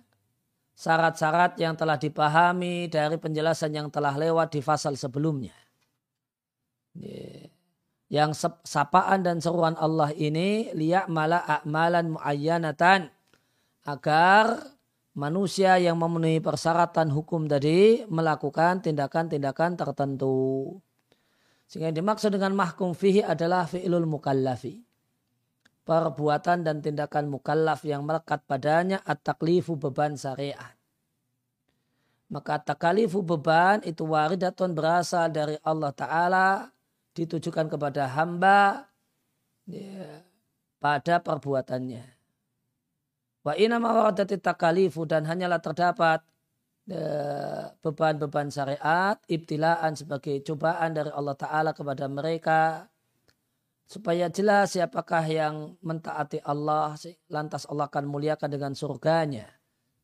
[0.79, 5.55] Syarat-syarat yang telah dipahami dari penjelasan yang telah lewat di fasal sebelumnya.
[8.11, 13.09] Yang sapaan dan seruan Allah ini liyak malah a'malan muayyanatan
[13.83, 14.63] agar
[15.13, 20.77] manusia yang memenuhi persyaratan hukum tadi melakukan tindakan-tindakan tertentu.
[21.69, 24.81] Sehingga yang dimaksud dengan mahkum fihi adalah fi'lul mukallafi.
[25.83, 30.77] Perbuatan dan tindakan mukallaf yang melekat padanya at-taklifu beban syariat.
[32.31, 36.47] Maka takalifu beban itu waridatun berasal dari Allah Ta'ala
[37.13, 38.89] ditujukan kepada hamba
[39.69, 40.25] ya,
[40.81, 42.03] pada perbuatannya.
[43.43, 46.25] Wa inama waradati takalifu dan hanyalah terdapat
[46.89, 52.89] ya, beban-beban syariat, ibtilaan sebagai cobaan dari Allah Ta'ala kepada mereka
[53.83, 56.95] supaya jelas siapakah yang mentaati Allah
[57.29, 59.45] lantas Allah akan muliakan dengan surganya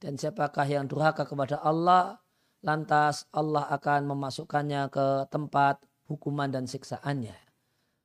[0.04, 2.20] dan siapakah yang durhaka kepada Allah
[2.60, 7.38] lantas Allah akan memasukkannya ke tempat hukuman dan siksaannya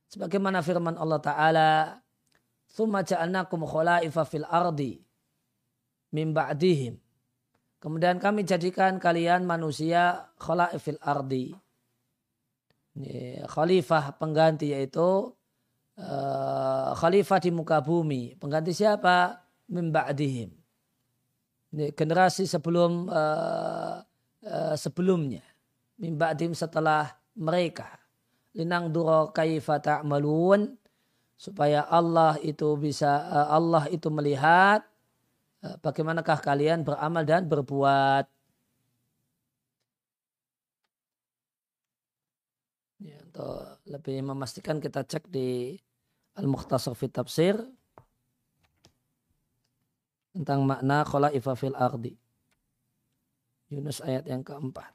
[0.07, 1.69] sebagaimana firman Allah taala
[2.69, 5.01] "Tsumma ja'alnakum khala'ifa fil ardi
[6.13, 6.95] min ba'dihim."
[7.81, 11.53] Kemudian kami jadikan kalian manusia khala'if fil ardi
[13.45, 15.35] khalifah pengganti yaitu
[15.99, 18.39] uh, khalifah di muka bumi.
[18.39, 19.43] Pengganti siapa?
[19.67, 20.53] Mimba'dihim.
[21.75, 23.99] Generasi sebelum uh,
[24.47, 25.43] uh, sebelumnya.
[25.99, 27.99] Mimba'dihim setelah mereka.
[28.55, 30.75] Linang duro kaifa ta'malun.
[31.35, 34.87] Supaya Allah itu bisa, uh, Allah itu melihat
[35.67, 38.31] uh, bagaimanakah kalian beramal dan berbuat.
[43.35, 45.75] atau lebih memastikan kita cek di
[46.39, 47.59] Al-Mukhtasar fi Tafsir
[50.31, 52.15] tentang makna khala'ifa fil ardi.
[53.67, 54.87] Yunus ayat yang keempat.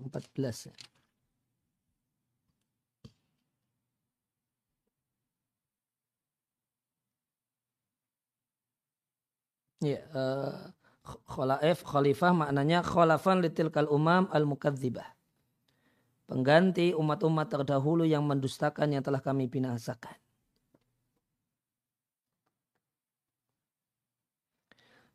[0.00, 0.74] 14 ya.
[9.84, 10.72] Ya, uh,
[11.28, 15.04] khalaif, khalifah maknanya khalafan litilkal umam al-mukadzibah.
[16.26, 20.16] Pengganti umat-umat terdahulu yang mendustakan yang telah kami binasakan.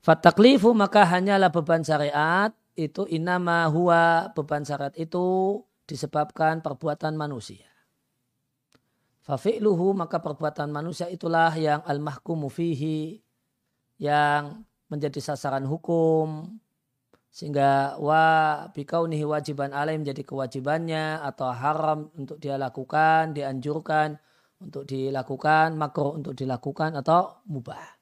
[0.01, 7.67] Fataklifu maka hanyalah beban syariat itu inama huwa beban syarat itu disebabkan perbuatan manusia.
[9.21, 13.21] Fafi'luhu maka perbuatan manusia itulah yang al-mahkumu fihi
[14.01, 16.57] yang menjadi sasaran hukum
[17.31, 24.19] sehingga wa bikaunihi wajiban alaih menjadi kewajibannya atau haram untuk dia lakukan, dianjurkan
[24.59, 28.00] untuk dilakukan, makruh untuk dilakukan atau mubah.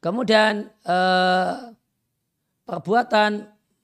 [0.00, 1.54] Kemudian eh,
[2.66, 3.30] perbuatan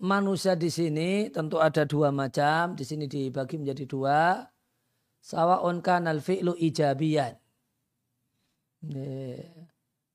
[0.02, 2.74] manusia di sini tentu ada dua macam.
[2.76, 4.42] Di sini dibagi menjadi dua.
[5.22, 7.38] Sawaun kanal fi'lu ijabiyan.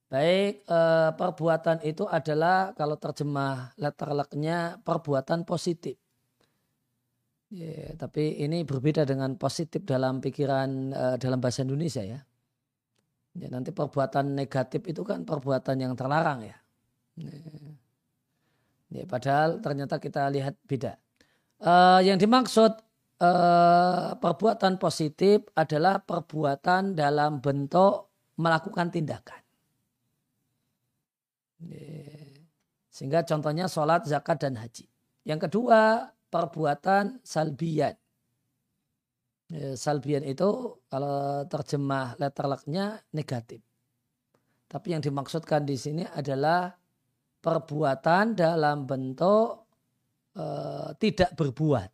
[0.07, 5.99] Baik eh, perbuatan itu adalah kalau terjemah letterleknya perbuatan positif.
[7.47, 12.26] Ya, tapi ini berbeda dengan positif dalam pikiran eh, dalam bahasa Indonesia ya.
[13.37, 16.57] Ya, nanti perbuatan negatif itu kan perbuatan yang terlarang ya.
[18.89, 20.97] ya padahal ternyata kita lihat beda.
[21.61, 22.73] Uh, yang dimaksud
[23.21, 28.09] uh, perbuatan positif adalah perbuatan dalam bentuk
[28.41, 29.41] melakukan tindakan.
[31.61, 32.17] Ya.
[32.89, 34.89] Sehingga contohnya sholat, zakat, dan haji.
[35.21, 38.06] Yang kedua, perbuatan salbiat Ya,
[39.79, 43.63] salbian itu kalau terjemah letterleknya negatif.
[44.67, 46.75] Tapi yang dimaksudkan di sini adalah
[47.39, 49.71] perbuatan dalam bentuk
[50.35, 50.45] e,
[50.99, 51.89] tidak berbuat.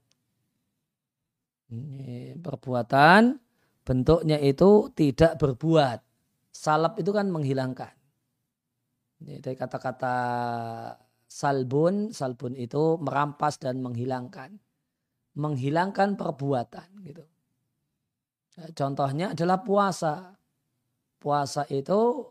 [1.69, 3.37] Ini perbuatan
[3.85, 5.99] bentuknya itu tidak berbuat.
[6.49, 7.93] Salap itu kan menghilangkan.
[9.21, 10.17] Ini dari kata-kata
[11.29, 14.57] salbun, salbun itu merampas dan menghilangkan.
[15.37, 17.25] Menghilangkan perbuatan gitu.
[18.61, 20.35] Eh, contohnya adalah puasa.
[21.17, 22.29] Puasa itu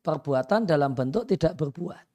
[0.00, 2.08] perbuatan dalam bentuk tidak berbuat.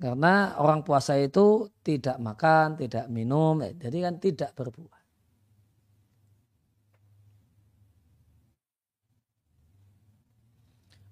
[0.00, 5.02] Karena orang puasa itu tidak makan, tidak minum, eh, jadi kan tidak berbuat.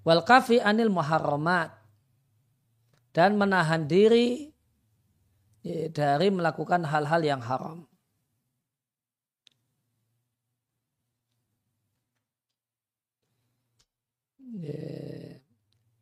[0.09, 1.69] Wal kafi anil muharramat
[3.13, 4.49] dan menahan diri
[5.69, 7.85] eh, dari melakukan hal-hal yang haram.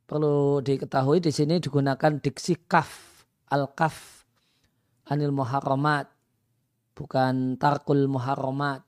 [0.07, 4.25] Perlu diketahui di sini digunakan diksi kaf al kaf
[5.11, 6.17] anil muharramat
[6.97, 8.83] bukan tarkul muharramat.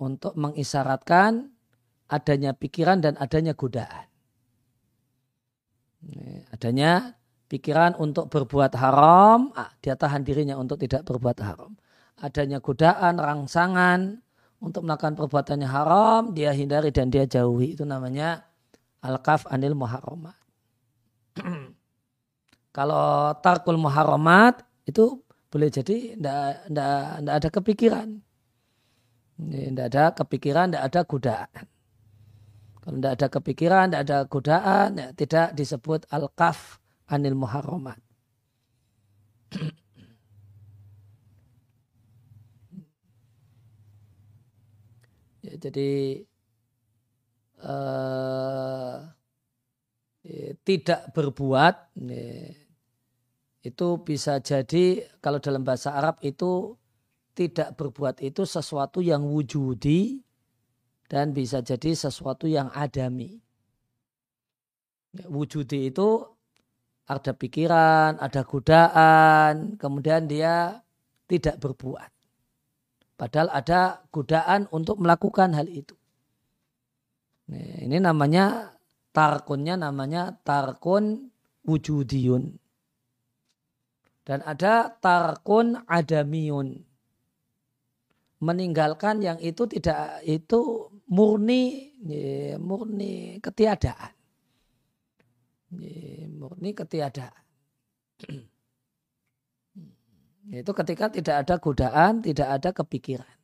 [0.00, 1.52] Untuk mengisyaratkan
[2.08, 4.08] adanya pikiran dan adanya godaan.
[6.48, 7.20] Adanya
[7.52, 11.76] pikiran untuk berbuat haram ah, dia tahan dirinya untuk tidak berbuat haram.
[12.24, 14.24] Adanya godaan rangsangan
[14.58, 17.78] untuk melakukan perbuatannya haram, dia hindari dan dia jauhi.
[17.78, 18.42] Itu namanya
[19.02, 20.38] al-kaf anil muharramat.
[22.76, 28.08] Kalau tarkul muharramat itu boleh jadi tidak ada kepikiran.
[29.38, 31.64] Tidak ada kepikiran, tidak ada godaan.
[32.82, 38.02] Kalau tidak ada kepikiran, tidak ada godaan, ya, tidak disebut al-kaf anil muharramat.
[45.48, 45.90] ya, jadi
[47.64, 48.98] uh,
[50.28, 52.52] ya, tidak berbuat ya,
[53.64, 56.76] itu bisa jadi kalau dalam bahasa Arab itu
[57.32, 60.20] tidak berbuat itu sesuatu yang wujudi
[61.08, 63.40] dan bisa jadi sesuatu yang adami.
[65.16, 66.28] Ya, wujudi itu
[67.08, 70.84] ada pikiran, ada godaan, kemudian dia
[71.24, 72.17] tidak berbuat.
[73.18, 75.98] Padahal ada godaan untuk melakukan hal itu.
[77.50, 78.78] Ini namanya
[79.10, 81.26] tarkunnya namanya tarkun
[81.66, 82.54] wujudiyun.
[84.22, 86.78] Dan ada tarkun adamiyun.
[88.38, 91.90] Meninggalkan yang itu tidak itu murni
[92.62, 94.14] murni ketiadaan.
[96.38, 97.42] Murni ketiadaan.
[100.48, 103.36] Itu ketika tidak ada godaan, tidak ada kepikiran.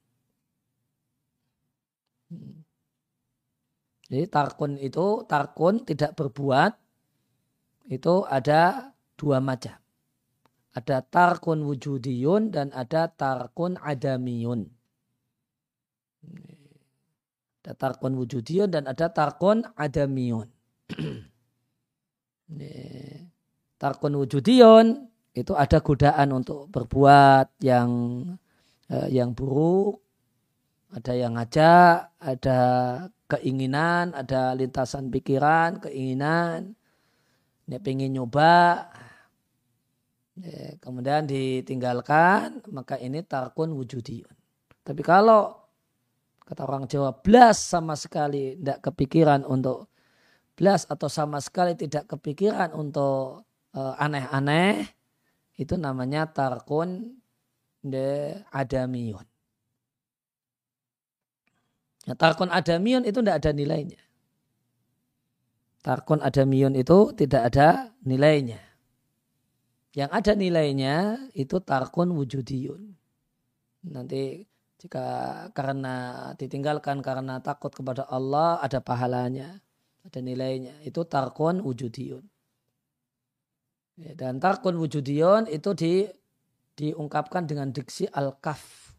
[4.08, 6.72] Jadi tarkun itu, tarkun tidak berbuat,
[7.92, 9.76] itu ada dua macam.
[10.74, 14.66] Ada tarkun wujudiyun dan ada tarkun adamiyun.
[17.62, 20.48] Ada tarkun wujudiyun dan ada tarkun adamiyun.
[23.80, 27.90] tarkun wujudiyun itu ada godaan untuk berbuat yang
[28.88, 29.98] eh, yang buruk,
[30.94, 32.60] ada yang ngajak, ada
[33.26, 36.78] keinginan, ada lintasan pikiran, keinginan,
[37.66, 38.86] dia pengen nyoba,
[40.38, 44.36] ya, kemudian ditinggalkan, maka ini tarkun wujudiyun.
[44.86, 45.64] Tapi kalau
[46.44, 49.88] kata orang Jawa belas sama sekali tidak kepikiran untuk
[50.54, 54.86] belas atau sama sekali tidak kepikiran untuk uh, aneh-aneh
[55.54, 57.20] itu namanya tarkun
[57.84, 59.26] de adamiyun.
[62.04, 64.00] Ya, tarkun adamiyun itu tidak ada nilainya.
[65.84, 68.60] Tarkun adamiyun itu tidak ada nilainya.
[69.94, 70.96] Yang ada nilainya
[71.38, 72.82] itu tarkun wujudiyun.
[73.94, 74.42] Nanti
[74.80, 75.06] jika
[75.54, 79.62] karena ditinggalkan karena takut kepada Allah ada pahalanya,
[80.02, 80.82] ada nilainya.
[80.82, 82.33] Itu tarkun wujudiyun.
[83.94, 86.02] Dan tarkun wujudiyun itu di,
[86.74, 88.90] diungkapkan dengan diksi al-kaf.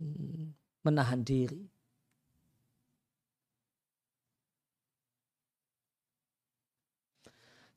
[0.00, 1.68] Hmm, menahan diri.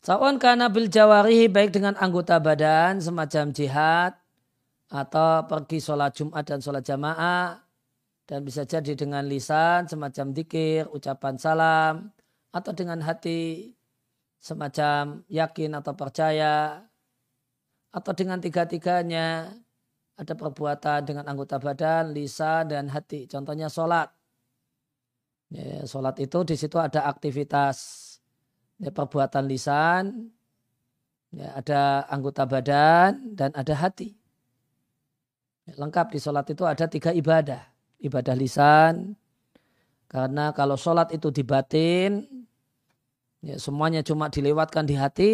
[0.04, 4.12] Sawan karena bil jawarihi baik dengan anggota badan semacam jihad
[4.92, 7.56] atau pergi sholat Jumat dan sholat jamaah
[8.28, 12.12] dan bisa jadi dengan lisan semacam dikir, ucapan salam
[12.52, 13.72] atau dengan hati
[14.44, 16.84] semacam yakin atau percaya
[17.96, 19.56] atau dengan tiga-tiganya
[20.20, 23.26] ada perbuatan dengan anggota badan, lisan dan hati.
[23.26, 24.12] Contohnya sholat.
[25.48, 27.78] Ya, sholat itu di situ ada aktivitas
[28.82, 30.34] ya, perbuatan lisan,
[31.32, 34.18] ya, ada anggota badan, dan ada hati.
[35.70, 37.62] Ya, lengkap di sholat itu ada tiga ibadah.
[38.04, 39.16] Ibadah lisan,
[40.12, 42.43] karena kalau sholat itu dibatin,
[43.44, 45.32] ya, semuanya cuma dilewatkan di hati,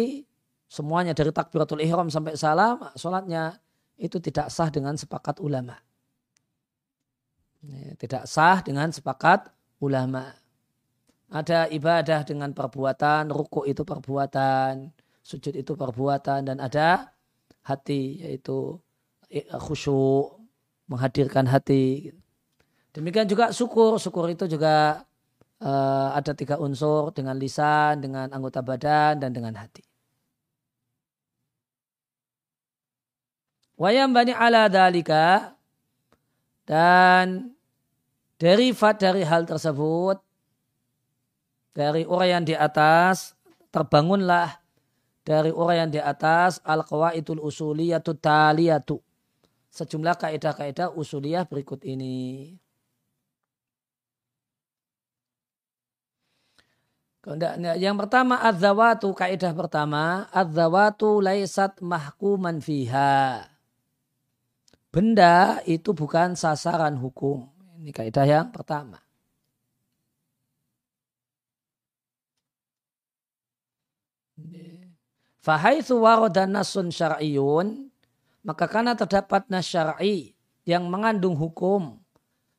[0.66, 3.62] semuanya dari takbiratul ihram sampai salam, sholatnya
[3.94, 5.78] itu tidak sah dengan sepakat ulama.
[7.62, 9.48] Ya, tidak sah dengan sepakat
[9.78, 10.34] ulama.
[11.30, 14.90] Ada ibadah dengan perbuatan, ruku itu perbuatan,
[15.22, 17.14] sujud itu perbuatan, dan ada
[17.62, 18.74] hati yaitu
[19.54, 20.42] khusyuk,
[20.90, 22.10] menghadirkan hati.
[22.90, 25.06] Demikian juga syukur, syukur itu juga
[25.60, 29.84] uh, ada tiga unsur dengan lisan, dengan anggota badan, dan dengan hati.
[33.80, 35.56] Wayam bani ala dalika
[36.68, 37.56] dan
[38.36, 40.20] derivat dari hal tersebut
[41.72, 43.32] dari orang yang di atas
[43.72, 44.60] terbangunlah
[45.24, 49.00] dari orang yang di atas al qawaidul usuliyatu taliyatu
[49.70, 52.52] sejumlah kaidah-kaidah usuliyah berikut ini.
[57.20, 63.44] Yang pertama adzawatu kaidah pertama adzawatu laisat mahkuman fiha.
[64.88, 67.44] Benda itu bukan sasaran hukum.
[67.76, 68.98] Ini kaidah yang pertama.
[75.40, 77.88] Fahaithu warada nasun syar'iyun,
[78.44, 80.36] maka karena terdapat nas syar'i
[80.68, 81.96] yang mengandung hukum,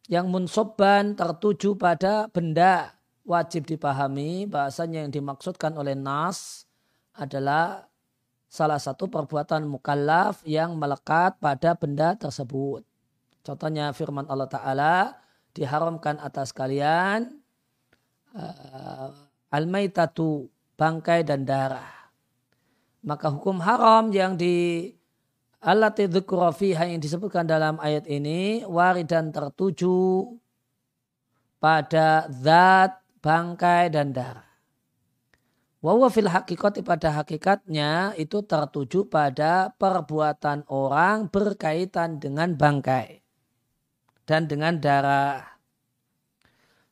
[0.09, 6.65] yang munsobban tertuju pada benda, wajib dipahami bahasanya yang dimaksudkan oleh nas
[7.13, 7.86] adalah
[8.51, 12.84] salah satu perbuatan mukallaf yang melekat pada benda tersebut.
[13.41, 14.95] Contohnya firman Allah Ta'ala
[15.55, 17.41] diharamkan atas kalian
[18.36, 19.09] uh,
[19.49, 22.11] al-maitatu bangkai dan darah.
[23.01, 24.89] Maka hukum haram yang di
[25.61, 25.93] Allah
[26.53, 30.26] fiha yang disebutkan dalam ayat ini waridan tertuju
[31.61, 34.49] pada zat bangkai dan darah.
[35.82, 43.26] Wawa fil hakikat pada hakikatnya itu tertuju pada perbuatan orang berkaitan dengan bangkai
[44.30, 45.57] dan dengan darah.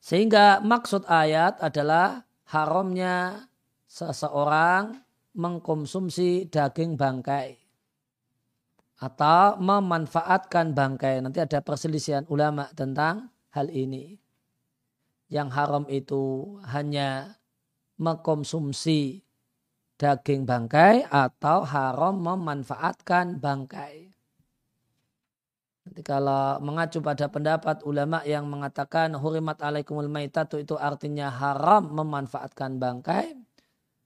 [0.02, 3.46] Sehingga maksud ayat adalah haramnya
[3.86, 4.98] seseorang
[5.38, 7.56] mengkonsumsi daging bangkai
[9.00, 11.24] atau memanfaatkan bangkai.
[11.24, 14.19] Nanti ada perselisihan ulama tentang hal ini.
[15.30, 17.38] Yang haram itu hanya
[18.02, 19.22] mengkonsumsi
[19.94, 24.10] daging bangkai atau haram memanfaatkan bangkai.
[25.86, 32.76] Nanti kalau mengacu pada pendapat ulama yang mengatakan hurimat alaikumul maitatu itu artinya haram memanfaatkan
[32.82, 33.38] bangkai,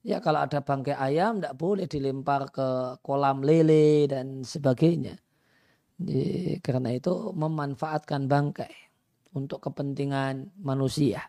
[0.05, 5.17] Ya kalau ada bangkai ayam tidak boleh dilempar ke kolam lele dan sebagainya.
[5.97, 8.94] Jadi, karena itu memanfaatkan bangkai
[9.35, 11.27] untuk kepentingan manusia.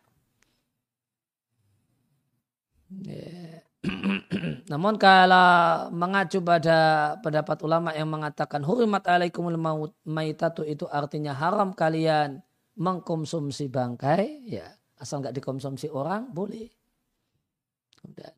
[4.72, 9.58] Namun kalau mengacu pada pendapat ulama yang mengatakan hurimat alaikumul
[10.06, 12.42] maitatu itu artinya haram kalian
[12.78, 14.70] mengkonsumsi bangkai, ya
[15.02, 16.72] asal nggak dikonsumsi orang boleh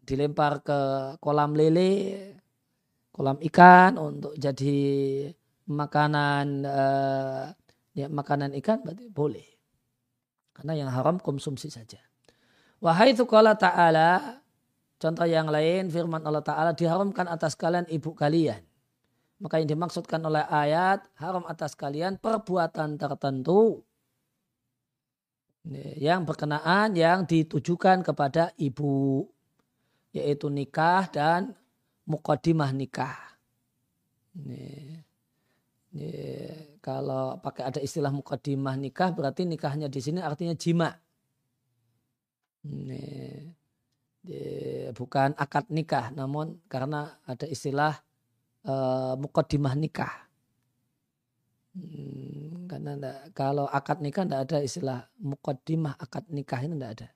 [0.04, 0.80] dilempar ke
[1.20, 1.94] kolam lele,
[3.12, 4.80] kolam ikan untuk jadi
[5.68, 7.52] makanan uh,
[7.92, 9.57] ya makanan ikan berarti boleh.
[10.58, 12.02] Karena yang haram konsumsi saja.
[12.82, 14.42] Wahai itu kala ta'ala,
[14.98, 18.62] contoh yang lain firman Allah Ta'ala diharamkan atas kalian ibu kalian.
[19.38, 23.86] Maka yang dimaksudkan oleh ayat haram atas kalian perbuatan tertentu
[26.02, 29.30] yang berkenaan yang ditujukan kepada ibu
[30.10, 31.54] yaitu nikah dan
[32.10, 33.14] mukodimah nikah.
[34.34, 34.66] Ini,
[35.94, 36.10] ini,
[36.88, 40.88] kalau pakai ada istilah mukodimah nikah berarti nikahnya di sini artinya jima.
[42.64, 43.04] Ini,
[44.96, 47.92] bukan akad nikah, namun karena ada istilah
[48.64, 50.32] uh, mukodimah nikah.
[51.76, 57.08] Hmm, karena enggak, kalau akad nikah tidak ada istilah mukodimah akad nikah ini tidak ada.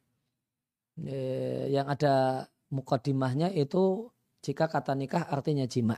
[1.71, 2.45] yang ada
[2.75, 4.11] mukodimahnya itu
[4.43, 5.95] jika kata nikah artinya jima.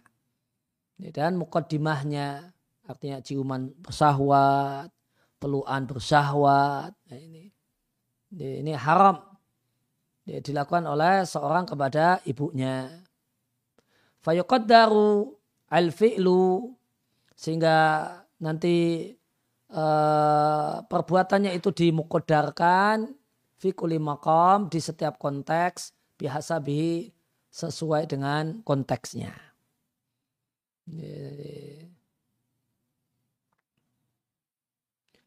[0.93, 2.52] Dan mukodimahnya
[2.87, 4.91] artinya ciuman bersahwat,
[5.39, 6.91] peluan bersahwat.
[6.95, 7.51] Nah, ini,
[8.35, 9.19] ini haram.
[10.23, 12.87] Dilakukan oleh seorang kepada ibunya.
[14.23, 15.35] Fayuqaddaru
[15.67, 16.71] al-fi'lu
[17.35, 18.07] sehingga
[18.39, 19.11] nanti
[19.75, 23.11] uh, perbuatannya itu dimukodarkan
[23.59, 27.11] fikuli makom di setiap konteks bihasabihi
[27.51, 29.35] sesuai dengan konteksnya.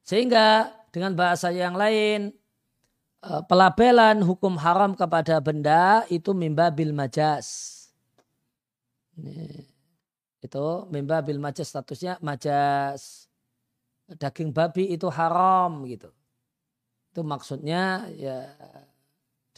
[0.07, 2.31] Sehingga dengan bahasa yang lain,
[3.19, 7.75] e, pelabelan hukum haram kepada benda itu mimba bil majas.
[10.39, 13.27] Itu mimba bil majas statusnya majas.
[14.07, 16.15] Daging babi itu haram gitu.
[17.11, 18.55] Itu maksudnya ya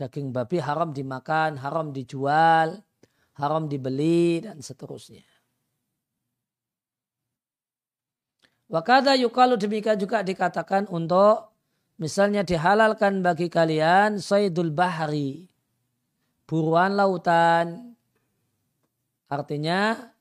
[0.00, 2.80] daging babi haram dimakan, haram dijual,
[3.36, 5.27] haram dibeli, dan seterusnya.
[8.68, 11.56] Wakada yukalu demikian juga dikatakan untuk
[11.96, 15.48] misalnya dihalalkan bagi kalian saydul bahari,
[16.44, 17.96] buruan lautan,
[19.32, 20.12] artinya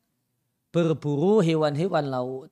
[0.72, 2.50] berburu hewan-hewan laut.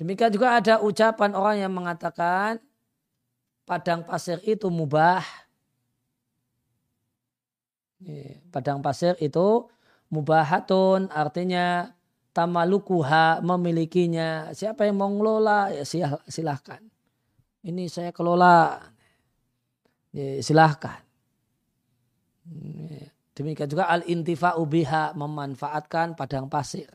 [0.00, 2.56] Demikian juga ada ucapan orang yang mengatakan
[3.68, 5.20] padang pasir itu mubah.
[8.50, 9.68] Padang pasir itu
[10.10, 11.94] mubahatun artinya
[12.32, 14.52] tamalukuha memilikinya.
[14.56, 15.84] Siapa yang mau ngelola ya
[16.26, 16.80] silahkan.
[17.62, 18.80] Ini saya kelola.
[20.12, 21.00] Ya, silahkan.
[23.32, 26.90] Demikian juga al-intifa'u biha memanfaatkan padang pasir.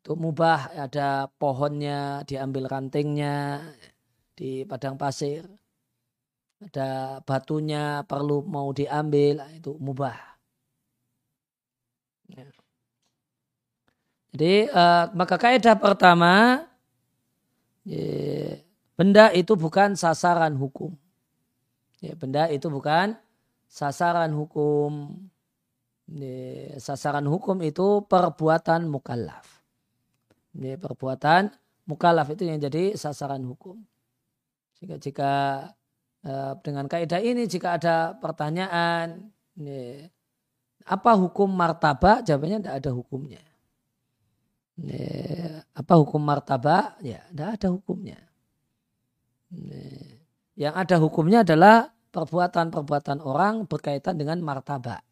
[0.00, 3.60] Itu mubah ada pohonnya, diambil rantingnya
[4.32, 5.44] di padang pasir.
[6.64, 10.16] Ada batunya perlu mau diambil, itu mubah.
[12.32, 12.48] Ya.
[14.32, 16.64] Jadi uh, maka kaidah pertama
[17.88, 18.60] ya,
[18.92, 20.92] benda itu bukan sasaran hukum.
[21.98, 23.16] Ya, benda itu bukan
[23.66, 25.16] sasaran hukum.
[26.08, 29.64] Ya, sasaran hukum itu perbuatan mukallaf.
[30.56, 31.52] Ya, perbuatan
[31.88, 33.80] mukallaf itu yang jadi sasaran hukum.
[34.78, 35.32] Jika jika
[36.22, 40.06] eh, dengan kaidah ini jika ada pertanyaan ya,
[40.86, 42.22] apa hukum martabak?
[42.28, 43.47] Jawabannya tidak ada hukumnya.
[44.78, 47.02] Ya, apa hukum martabak?
[47.02, 48.18] Ya, tidak ada hukumnya.
[49.50, 49.82] Ya.
[50.58, 55.02] Yang ada hukumnya adalah perbuatan-perbuatan orang berkaitan dengan martabak.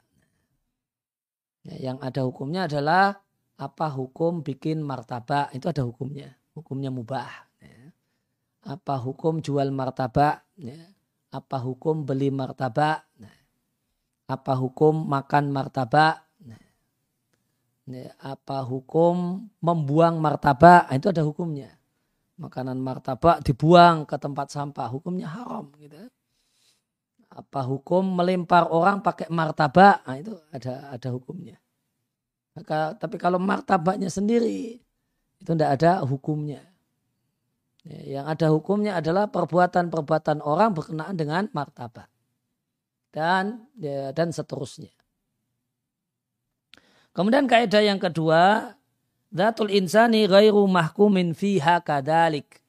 [1.66, 3.18] Ya, yang ada hukumnya adalah
[3.56, 6.34] apa hukum bikin martabak itu ada hukumnya.
[6.54, 7.26] Hukumnya mubah.
[7.58, 7.90] Ya.
[8.66, 10.46] Apa hukum jual martabak?
[10.58, 10.94] Ya.
[11.34, 13.02] Apa hukum beli martabak?
[13.18, 13.34] Nah,
[14.30, 16.25] apa hukum makan martabak?
[18.18, 20.90] Apa hukum membuang martabak?
[20.90, 21.70] Nah, itu ada hukumnya.
[22.36, 25.94] Makanan martabak dibuang ke tempat sampah hukumnya haram gitu.
[27.30, 31.56] Apa hukum melempar orang pakai martabak nah, itu ada ada hukumnya.
[32.58, 34.82] Maka tapi kalau martabaknya sendiri
[35.38, 36.66] itu tidak ada hukumnya.
[37.86, 42.10] Ya, yang ada hukumnya adalah perbuatan-perbuatan orang berkenaan dengan martabak.
[43.14, 44.95] Dan ya, dan seterusnya
[47.16, 48.76] kemudian kaidah yang kedua
[49.36, 52.62] Zatul insani ghairu mahkumin fiha kadalik.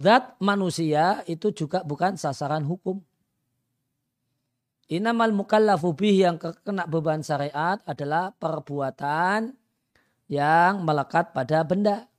[0.00, 3.02] Zat manusia itu juga bukan sasaran hukum.
[4.90, 9.54] Inamal mukallafu bih yang kena beban syariat adalah perbuatan
[10.26, 12.10] yang melekat pada benda.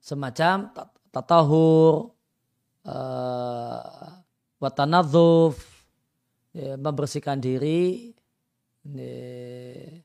[0.00, 0.72] Semacam
[1.12, 2.13] tatahur,
[2.84, 4.20] uh,
[4.60, 5.58] watanadzuf
[6.56, 8.12] ya, membersihkan diri
[8.84, 10.00] ya,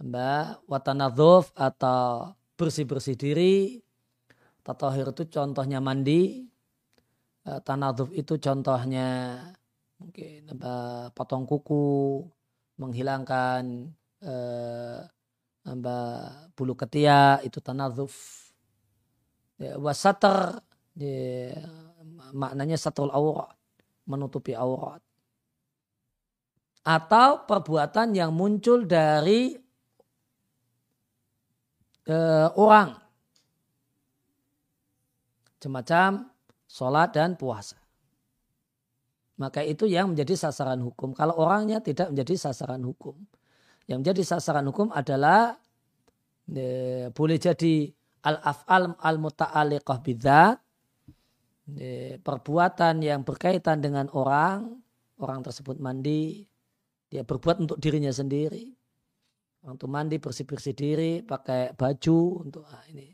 [0.00, 3.80] mbak watanadzuf atau bersih-bersih diri.
[4.64, 6.48] Tatahir itu contohnya mandi.
[7.44, 9.36] Eh, tanadzuf itu contohnya
[10.00, 12.24] mungkin mbak potong kuku
[12.80, 13.92] menghilangkan
[14.24, 15.00] eh,
[15.68, 18.12] mbak bulu ketiak itu tanadzuf
[19.60, 20.64] ya, wasater
[20.96, 21.60] ya,
[22.34, 23.54] maknanya satul aurat
[24.08, 25.00] menutupi aurat.
[26.84, 29.56] Atau perbuatan yang muncul dari
[32.12, 32.92] uh, orang.
[35.56, 36.28] Semacam
[36.68, 37.80] sholat dan puasa.
[39.40, 41.16] Maka itu yang menjadi sasaran hukum.
[41.16, 43.16] Kalau orangnya tidak menjadi sasaran hukum.
[43.88, 45.58] Yang menjadi sasaran hukum adalah
[46.46, 46.64] e,
[47.10, 47.90] boleh jadi
[48.22, 50.56] al-af'al al-muta'aliqah bidzat
[52.20, 54.68] perbuatan yang berkaitan dengan orang,
[55.20, 56.44] orang tersebut mandi,
[57.08, 58.68] dia berbuat untuk dirinya sendiri.
[59.64, 63.08] Untuk mandi bersih-bersih diri, pakai baju untuk ah, ini.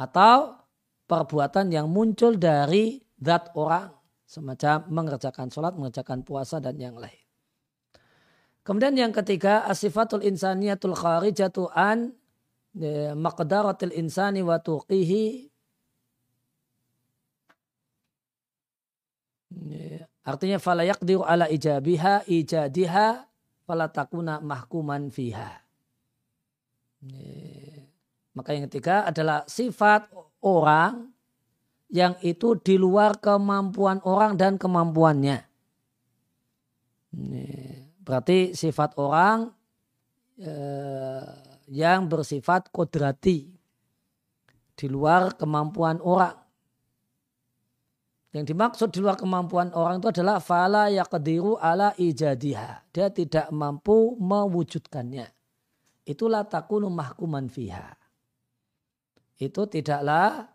[0.00, 0.56] Atau
[1.04, 3.92] perbuatan yang muncul dari zat orang,
[4.24, 7.20] semacam mengerjakan sholat, mengerjakan puasa dan yang lain.
[8.64, 12.16] Kemudian yang ketiga, asifatul insaniyatul kharijatu an
[13.12, 15.51] maqdaratil insani wa tuqihi
[20.22, 23.26] Artinya fala yaqdiru ala ijabiha ijadiha
[23.66, 25.50] fala takuna mahkuman fiha.
[28.32, 30.08] Maka yang ketiga adalah sifat
[30.40, 31.10] orang
[31.92, 35.44] yang itu di luar kemampuan orang dan kemampuannya.
[38.02, 39.52] Berarti sifat orang
[40.40, 41.28] eh,
[41.70, 43.52] yang bersifat kodrati
[44.72, 46.41] di luar kemampuan orang.
[48.32, 52.88] Yang dimaksud di luar kemampuan orang itu adalah fala yaqdiru ala ijadiha.
[52.88, 55.28] Dia tidak mampu mewujudkannya.
[56.08, 57.92] Itulah takunu mahkuman fiha.
[59.36, 60.48] Itu tidaklah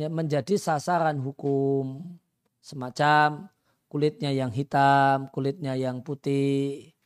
[0.00, 2.00] menjadi sasaran hukum.
[2.64, 3.52] Semacam
[3.92, 6.96] kulitnya yang hitam, kulitnya yang putih,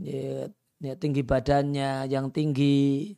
[0.00, 0.48] ya,
[0.96, 3.12] tinggi badannya yang tinggi,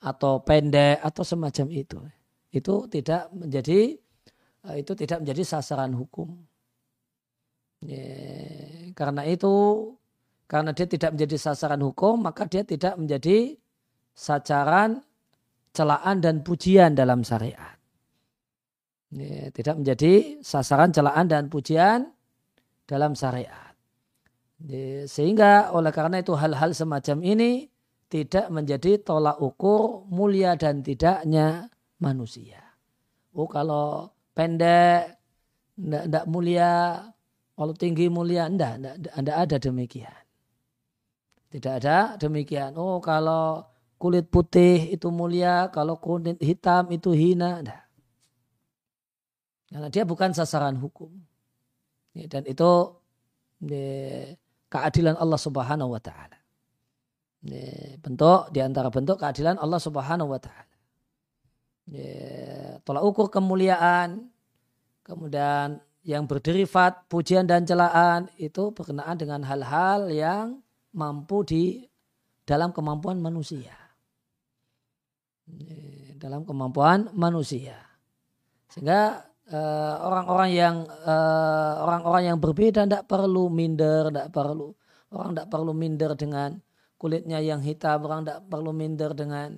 [0.00, 2.00] atau pendek, atau semacam itu.
[2.48, 4.00] Itu tidak menjadi
[4.74, 6.34] itu tidak menjadi sasaran hukum.
[7.86, 8.02] Ya,
[8.98, 9.54] karena itu,
[10.50, 13.54] karena dia tidak menjadi sasaran hukum, maka dia tidak menjadi
[14.16, 15.04] sasaran
[15.70, 17.78] celaan dan pujian dalam syariat.
[19.14, 22.10] Ya, tidak menjadi sasaran celaan dan pujian
[22.90, 23.76] dalam syariat.
[24.64, 27.68] Ya, sehingga oleh karena itu hal-hal semacam ini
[28.08, 32.62] tidak menjadi tolak ukur mulia dan tidaknya manusia.
[33.36, 35.16] Oh kalau pendek,
[35.80, 37.00] tidak mulia,
[37.56, 40.20] kalau tinggi mulia, tidak, tidak ada demikian.
[41.48, 42.76] Tidak ada demikian.
[42.76, 43.64] Oh kalau
[43.96, 47.64] kulit putih itu mulia, kalau kulit hitam itu hina.
[47.64, 47.80] Nah.
[49.72, 51.08] Karena dia bukan sasaran hukum.
[52.12, 52.70] Ya, dan itu
[53.64, 54.36] ya,
[54.68, 56.36] keadilan Allah Subhanahu wa taala.
[57.40, 60.75] Ya, bentuk di antara bentuk keadilan Allah Subhanahu wa taala.
[61.86, 64.26] Ya, tolak ukur kemuliaan,
[65.06, 71.64] kemudian yang berderivat pujian dan celaan itu berkenaan dengan hal-hal yang mampu di
[72.42, 73.74] dalam kemampuan manusia.
[76.18, 77.78] Dalam kemampuan manusia.
[78.66, 80.76] Sehingga Eh, orang-orang uh, yang
[81.06, 84.74] uh, orang-orang yang berbeda tidak perlu minder, tidak perlu
[85.14, 86.50] orang tidak perlu minder dengan
[86.98, 89.54] kulitnya yang hitam, orang tidak perlu minder dengan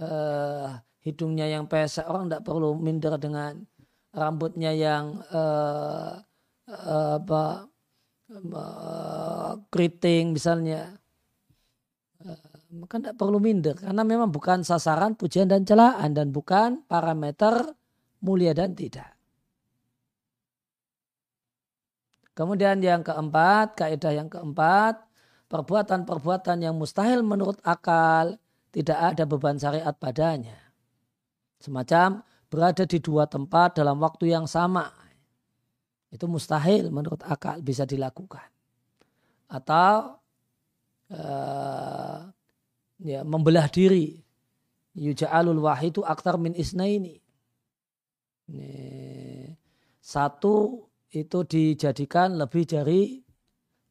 [0.00, 0.72] uh,
[1.04, 3.64] hidungnya yang pesek, orang tidak perlu minder dengan
[4.10, 6.18] rambutnya yang uh,
[6.68, 7.44] uh, apa
[8.30, 10.96] uh, keriting misalnya.
[12.70, 17.74] Maka tidak perlu minder karena memang bukan sasaran pujian dan celaan dan bukan parameter
[18.22, 19.10] mulia dan tidak.
[22.36, 25.02] Kemudian yang keempat, kaidah yang keempat,
[25.50, 28.38] perbuatan-perbuatan yang mustahil menurut akal
[28.70, 30.69] tidak ada beban syariat padanya.
[31.60, 34.88] Semacam berada di dua tempat dalam waktu yang sama.
[36.10, 38.48] Itu mustahil menurut akal bisa dilakukan.
[39.46, 40.18] Atau
[41.12, 42.18] uh,
[42.98, 44.18] ya, membelah diri.
[44.96, 47.22] Yuja'alul wahidu aktar min isnaini.
[50.02, 50.82] Satu
[51.14, 53.22] itu dijadikan lebih dari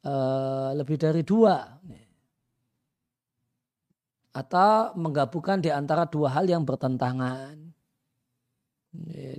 [0.03, 1.79] uh, lebih dari dua
[4.29, 7.57] atau menggabungkan di antara dua hal yang bertentangan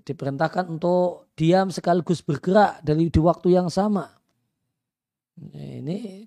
[0.07, 4.07] diperintahkan untuk diam sekaligus bergerak dari di waktu yang sama
[5.55, 6.27] ini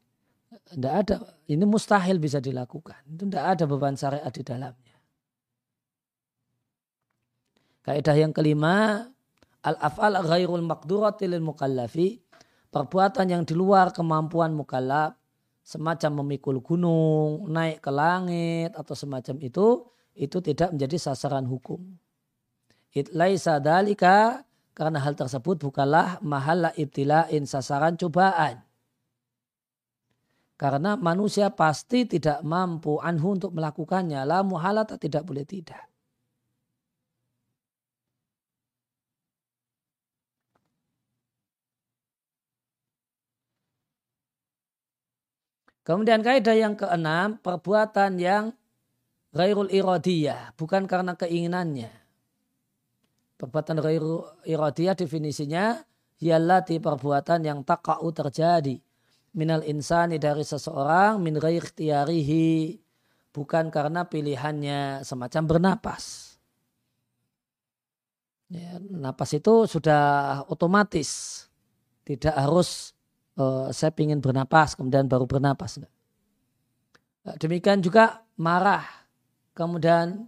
[0.75, 1.15] tidak ada
[1.47, 4.97] ini mustahil bisa dilakukan itu tidak ada beban syariat di dalamnya
[7.83, 9.07] kaidah yang kelima
[9.63, 12.19] Al-af'al ghairul maqdurati lil mukallafi.
[12.67, 15.15] Perbuatan yang di luar kemampuan mukallaf.
[15.63, 19.87] Semacam memikul gunung, naik ke langit atau semacam itu.
[20.13, 21.81] Itu tidak menjadi sasaran hukum.
[22.93, 24.45] Itlaisa dalika
[24.77, 28.61] karena hal tersebut bukanlah mahalla ibtila'in sasaran cobaan.
[30.59, 34.21] Karena manusia pasti tidak mampu anhu untuk melakukannya.
[34.27, 35.92] La muhalat tidak boleh tidak.
[45.83, 48.55] Kemudian kaidah yang keenam, perbuatan yang
[49.35, 51.91] ghairul iradiyah, bukan karena keinginannya.
[53.35, 55.83] Perbuatan ghairul iradiyah definisinya
[56.23, 58.79] di perbuatan yang takau terjadi
[59.35, 62.79] minal insani dari seseorang min ghair tiarihi
[63.33, 66.37] bukan karena pilihannya semacam bernapas.
[68.53, 71.41] Ya, napas itu sudah otomatis,
[72.05, 72.93] tidak harus
[73.37, 75.81] uh, saya ingin bernapas, kemudian baru bernapas.
[75.81, 78.83] Uh, demikian juga marah,
[79.55, 80.27] kemudian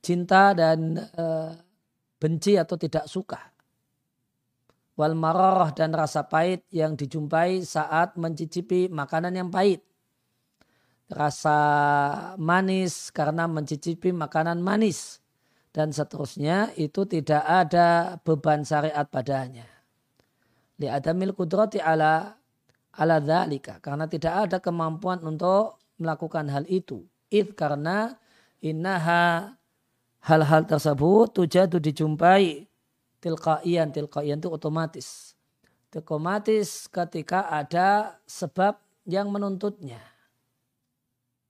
[0.00, 1.52] cinta dan uh,
[2.18, 3.38] benci atau tidak suka.
[4.98, 9.86] Wal marah dan rasa pahit yang dijumpai saat mencicipi makanan yang pahit.
[11.08, 11.58] Rasa
[12.34, 15.22] manis karena mencicipi makanan manis.
[15.70, 19.77] Dan seterusnya itu tidak ada beban syariat padanya
[20.78, 22.38] li'adamil kudrati ala
[22.94, 27.04] ala dzalika karena tidak ada kemampuan untuk melakukan hal itu.
[27.28, 28.16] Id karena
[28.62, 29.54] innaha
[30.24, 32.64] hal-hal tersebut tujadu dijumpai
[33.18, 35.34] tilqaian tilqaian itu otomatis.
[35.92, 40.00] Otomatis ketika ada sebab yang menuntutnya.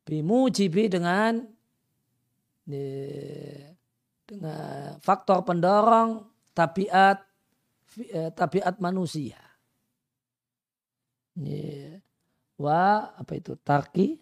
[0.09, 1.45] Bimujibi dengan
[4.29, 7.28] dengan faktor pendorong tabiat Eh,
[8.35, 9.39] tabiat manusia.
[12.59, 13.55] Wa apa itu?
[13.63, 14.19] Tarki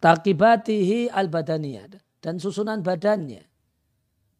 [0.00, 1.88] tarkibatihi al badaniyah
[2.20, 3.44] dan susunan badannya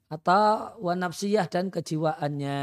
[0.06, 2.60] atau wa nafsiyah dan kejiwaannya.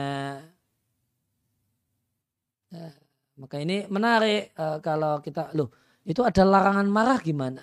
[2.74, 2.94] Nah,
[3.38, 5.70] maka ini menarik uh, kalau kita loh
[6.08, 7.62] itu ada larangan marah gimana?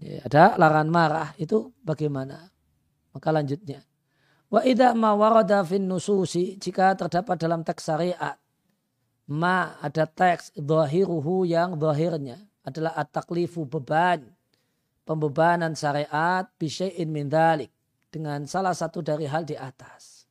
[0.00, 2.50] Ya, ada larangan marah itu bagaimana?
[3.14, 3.84] Maka lanjutnya
[4.54, 8.38] Wa idha ma warada fin nususi jika terdapat dalam teks syariat
[9.26, 14.30] ma ada teks zahiruhu yang zahirnya adalah at-taklifu beban
[15.02, 17.74] pembebanan syariat bisyai'in min dhalik
[18.14, 20.22] dengan salah satu dari hal di atas.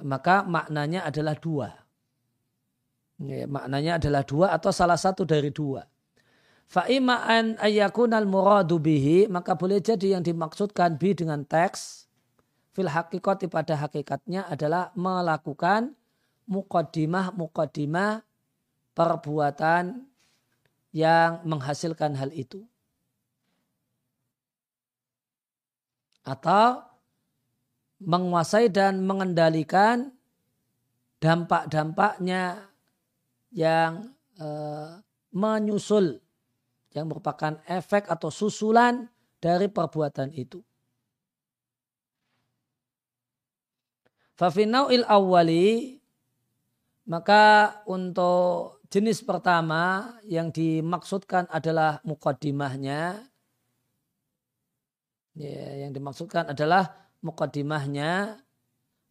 [0.00, 1.68] maka maknanya adalah dua.
[3.20, 5.84] Ya, maknanya adalah dua atau salah satu dari dua.
[6.68, 12.04] Fa'ima'an ayyakunal muradu bihi, maka boleh jadi yang dimaksudkan bi dengan teks,
[12.76, 15.96] fil hakikati pada hakikatnya adalah melakukan
[16.44, 18.20] mukaddimah-mukaddimah
[18.92, 20.04] perbuatan
[20.92, 22.60] yang menghasilkan hal itu.
[26.28, 26.84] Atau
[28.04, 30.12] menguasai dan mengendalikan
[31.16, 32.68] dampak-dampaknya
[33.56, 35.00] yang uh,
[35.32, 36.20] menyusul
[36.96, 39.08] yang merupakan efek atau susulan
[39.38, 40.62] dari perbuatan itu.
[44.94, 45.98] il awali
[47.10, 53.18] maka untuk jenis pertama yang dimaksudkan adalah mukaddimahnya
[55.34, 58.38] ya, yang dimaksudkan adalah mukaddimahnya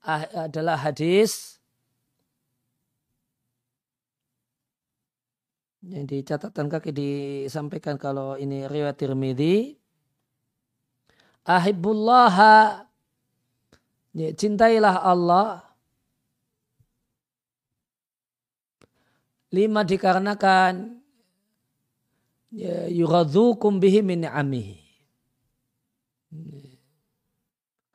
[0.06, 1.57] ah, adalah hadis
[5.88, 9.80] Yang di catatan kaki disampaikan kalau ini riwayat Tirmidzi.
[11.48, 12.84] Ahibbullaha
[14.12, 15.64] ya, cintailah Allah
[19.56, 21.00] lima dikarenakan
[22.52, 24.84] ya, yuradzukum bihi min ni'amihi.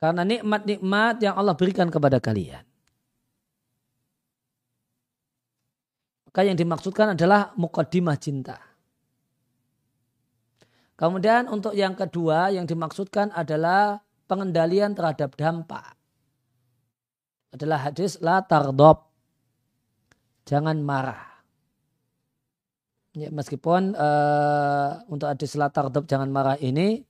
[0.01, 2.65] Karena nikmat-nikmat yang Allah berikan kepada kalian.
[6.33, 8.57] Maka yang dimaksudkan adalah mukaddimah cinta.
[10.97, 15.93] Kemudian untuk yang kedua yang dimaksudkan adalah pengendalian terhadap dampak.
[17.53, 19.13] Adalah hadis la tardob.
[20.49, 21.21] Jangan marah.
[23.13, 27.05] Ya, meskipun uh, untuk hadis la tardob jangan marah ini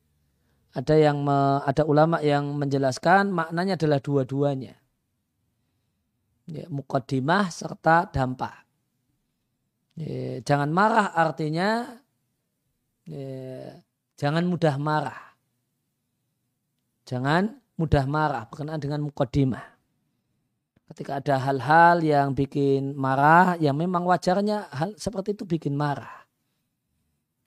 [0.76, 4.76] ada yang me, ada ulama yang menjelaskan maknanya adalah dua-duanya.
[6.51, 8.63] Ya, mukaddimah serta dampak.
[9.93, 12.01] Ya, jangan marah artinya
[13.05, 13.77] ya,
[14.17, 15.21] jangan mudah marah.
[17.05, 19.65] Jangan mudah marah berkenaan dengan mukaddimah.
[20.89, 26.25] Ketika ada hal-hal yang bikin marah, yang memang wajarnya hal seperti itu bikin marah.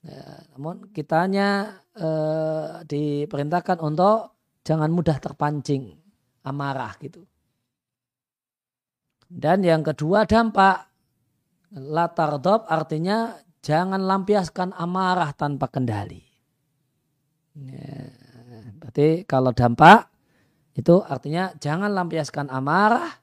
[0.06, 5.98] Ya, namun kitanya eh, diperintahkan untuk jangan mudah terpancing
[6.46, 7.26] amarah gitu.
[9.26, 10.86] Dan yang kedua dampak
[11.76, 16.24] latar dop artinya jangan lampiaskan amarah tanpa kendali.
[17.56, 18.12] Ya,
[18.80, 20.08] berarti kalau dampak
[20.76, 23.16] itu artinya jangan lampiaskan amarah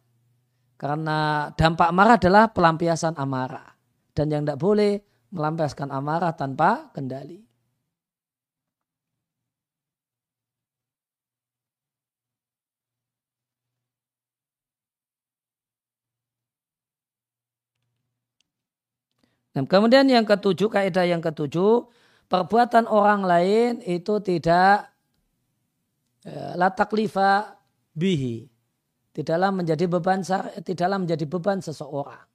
[0.78, 3.78] karena dampak amarah adalah pelampiasan amarah
[4.18, 5.02] dan yang tidak boleh
[5.34, 7.53] melampiaskan amarah tanpa kendali.
[19.54, 21.86] Nah, kemudian yang ketujuh, kaidah yang ketujuh,
[22.26, 24.90] perbuatan orang lain itu tidak
[26.26, 27.54] ya, latak lifa
[27.94, 28.50] bihi.
[29.14, 30.26] Tidaklah menjadi beban
[30.66, 32.26] tidaklah menjadi beban seseorang.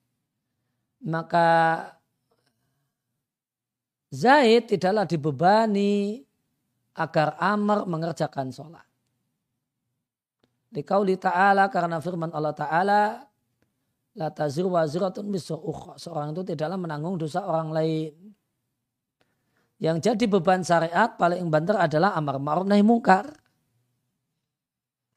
[1.02, 1.48] Maka
[4.14, 6.22] Zaid tidaklah dibebani
[6.96, 8.86] agar Amr mengerjakan sholat.
[10.68, 13.27] Dikauli ta'ala karena firman Allah ta'ala
[14.18, 15.30] La tazir waziratun
[15.94, 18.34] Seorang itu tidaklah menanggung dosa orang lain.
[19.78, 23.30] Yang jadi beban syariat paling banter adalah amar ma'ruf nahi mungkar.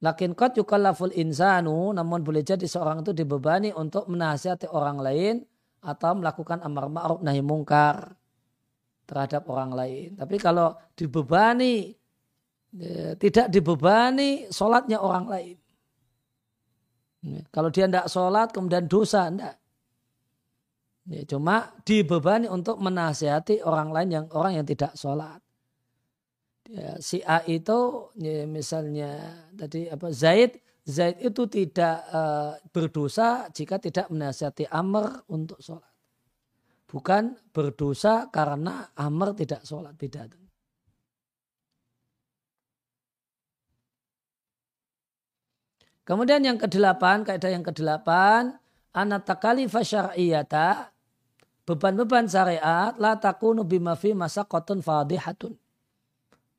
[0.06, 5.36] Lakin kot yukallaful insanu, namun boleh jadi seorang itu dibebani untuk menasihati orang lain
[5.82, 8.14] atau melakukan amar ma'ruf nahi mungkar
[9.10, 10.10] terhadap orang lain.
[10.14, 11.97] Tapi kalau dibebani,
[12.78, 15.58] ya, tidak dibebani sholatnya orang lain.
[17.53, 19.55] Kalau dia tidak sholat kemudian dosa, tidak.
[21.09, 25.41] Ya, cuma dibebani untuk menasihati orang lain yang orang yang tidak sholat.
[26.69, 33.82] Ya, si A itu ya, misalnya tadi apa Zaid, Zaid itu tidak uh, berdosa jika
[33.82, 35.89] tidak menasihati Amr untuk sholat.
[36.89, 40.41] Bukan berdosa karena Amr tidak sholat beda.
[46.12, 48.59] Kemudian yang kedelapan, kaidah yang kedelapan,
[48.91, 50.91] anatakali fasyariyata,
[51.64, 55.55] beban-beban syariat, la takunu bima fi masaqatun fadihatun.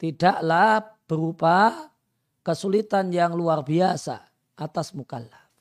[0.00, 1.92] Tidaklah berupa
[2.40, 4.24] kesulitan yang luar biasa
[4.56, 5.52] atas mukallaf.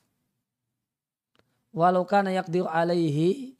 [1.76, 3.52] Walau kana yakdir alaihi,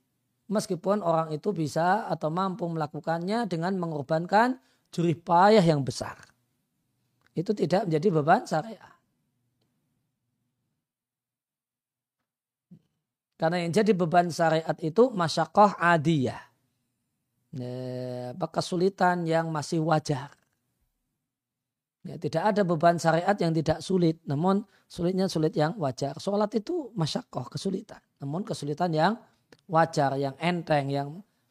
[0.49, 4.57] meskipun orang itu bisa atau mampu melakukannya dengan mengorbankan
[4.89, 6.17] jurih payah yang besar.
[7.37, 8.92] Itu tidak menjadi beban syariat.
[13.43, 16.39] Karena yang jadi beban syariat itu masyakoh adiyah.
[17.59, 20.31] Ya, kesulitan yang masih wajar.
[22.07, 26.15] Ya, tidak ada beban syariat yang tidak sulit, namun sulitnya sulit yang wajar.
[26.23, 27.99] Sholat itu masyakoh, kesulitan.
[28.23, 29.19] Namun kesulitan yang
[29.67, 31.09] wajar, yang enteng, yang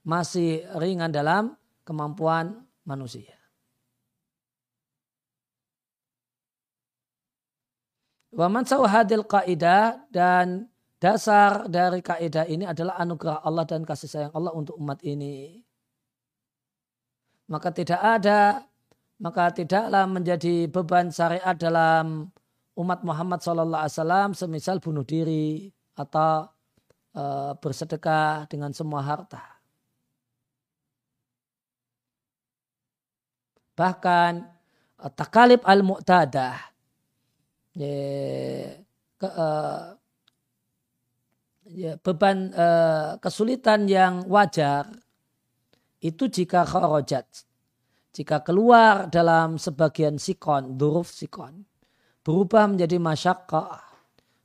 [0.08, 2.56] masih ringan dalam kemampuan
[2.88, 3.36] manusia.
[8.32, 10.71] Waman hadil kaidah dan
[11.02, 15.58] dasar dari kaidah ini adalah anugerah Allah dan kasih sayang Allah untuk umat ini.
[17.50, 18.62] Maka tidak ada
[19.22, 22.34] maka tidaklah menjadi beban syariat dalam
[22.74, 26.50] umat Muhammad SAW semisal bunuh diri atau
[27.14, 27.24] e,
[27.62, 29.62] bersedekah dengan semua harta.
[33.78, 34.34] Bahkan
[34.98, 36.58] e, takalib al-mu'tadah
[37.78, 37.94] ya,
[39.22, 39.48] ke, e,
[41.72, 42.68] ya, beban e,
[43.24, 44.92] kesulitan yang wajar
[46.02, 47.26] itu jika kharajat
[48.12, 51.64] jika keluar dalam sebagian sikon, duruf sikon,
[52.28, 53.80] berubah menjadi masyakkah,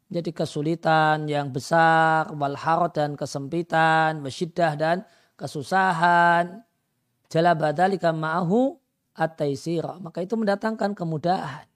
[0.07, 5.03] menjadi kesulitan yang besar, walharot dan kesempitan, masyidah dan
[5.35, 6.63] kesusahan,
[7.27, 8.79] jala badalika ma'ahu
[9.19, 9.99] at-taisira.
[9.99, 11.67] Maka itu mendatangkan kemudahan.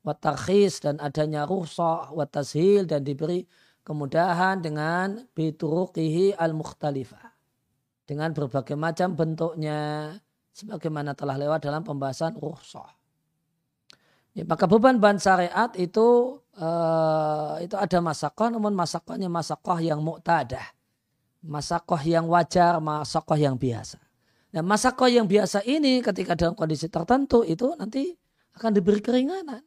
[0.00, 3.44] Watarkhis dan adanya ruhsah, watashil dan diberi
[3.84, 7.30] kemudahan dengan bituruqihi al-mukhtalifah.
[8.04, 10.12] Dengan berbagai macam bentuknya,
[10.52, 12.88] sebagaimana telah lewat dalam pembahasan ruhsah.
[14.34, 20.74] Ya, maka beban ban syariat itu uh, itu ada masakoh, namun masakohnya masakoh yang mu'tadah.
[21.44, 24.00] Masakoh yang wajar, masakoh yang biasa.
[24.54, 28.14] Nah masakoh yang biasa ini ketika dalam kondisi tertentu itu nanti
[28.54, 29.62] akan diberi keringanan.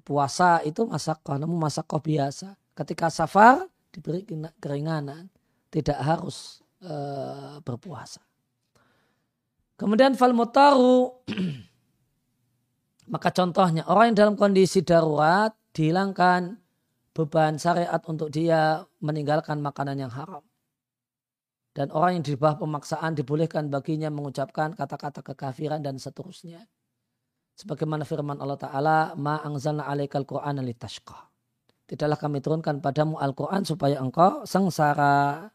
[0.00, 2.56] Puasa itu masakoh, namun masakoh biasa.
[2.72, 4.24] Ketika safar diberi
[4.56, 5.28] keringanan,
[5.68, 8.24] tidak harus uh, berpuasa.
[9.78, 11.22] Kemudian fal mutaru
[13.12, 16.58] maka contohnya orang yang dalam kondisi darurat dihilangkan
[17.16, 20.44] beban syariat untuk dia meninggalkan makanan yang haram.
[21.72, 26.66] Dan orang yang di bawah pemaksaan dibolehkan baginya mengucapkan kata-kata kekafiran dan seterusnya.
[27.58, 31.26] Sebagaimana firman Allah Ta'ala, Ma angzalna alaikal Qur'an litashqa.
[31.90, 35.50] Tidaklah kami turunkan padamu Al-Quran supaya engkau sengsara.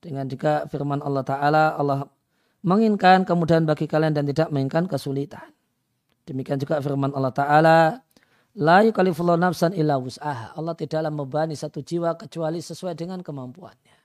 [0.00, 2.08] Dengan juga firman Allah Ta'ala, Allah
[2.64, 5.52] menginginkan kemudahan bagi kalian dan tidak menginginkan kesulitan.
[6.24, 7.78] Demikian juga firman Allah Ta'ala,
[8.52, 10.56] La yukalifullahu nafsan illa wus'aha.
[10.56, 13.96] Allah tidaklah membebani satu jiwa kecuali sesuai dengan kemampuannya.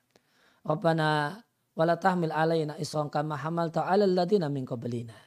[0.64, 1.40] Rabbana
[1.76, 5.27] wala tahmil alaina isran kama hamal ta'ala alladina min qablina.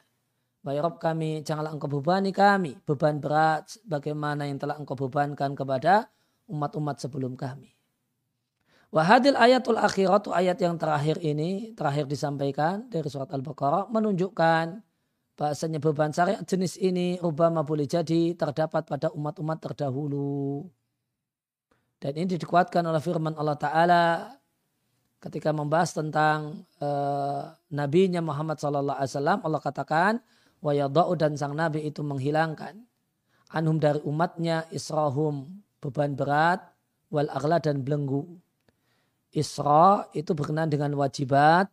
[0.61, 6.05] Baik Rabb kami, janganlah engkau bebani kami beban berat bagaimana yang telah engkau bebankan kepada
[6.45, 7.73] umat-umat sebelum kami.
[8.93, 14.83] Wahadil ayatul akhirat ayat yang terakhir ini terakhir disampaikan dari surat Al-Baqarah menunjukkan
[15.33, 20.69] bahasanya beban syariat jenis ini Obama boleh jadi terdapat pada umat-umat terdahulu.
[21.97, 24.05] Dan ini dikuatkan oleh firman Allah Ta'ala
[25.21, 30.11] ketika membahas tentang uh, nabinya Muhammad Sallallahu Alaihi Wasallam Allah katakan
[30.61, 30.71] wa
[31.17, 32.77] dan sang nabi itu menghilangkan
[33.49, 35.49] anhum dari umatnya israhum
[35.81, 36.61] beban berat
[37.09, 38.39] wal aghla dan belenggu
[39.31, 41.71] Isra itu berkenaan dengan wajibat,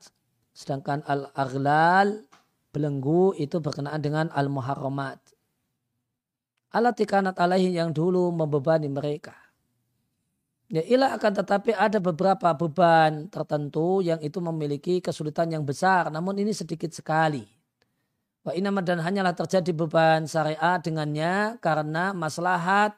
[0.54, 2.22] sedangkan al-aghlal,
[2.70, 5.18] belenggu itu berkenaan dengan al-muharramat.
[6.70, 9.34] Alatikanat alaihi yang dulu membebani mereka.
[10.70, 16.38] Ya ilah akan tetapi ada beberapa beban tertentu yang itu memiliki kesulitan yang besar, namun
[16.38, 17.57] ini sedikit sekali.
[18.48, 22.96] Wa dan hanyalah terjadi beban syariat dengannya karena maslahat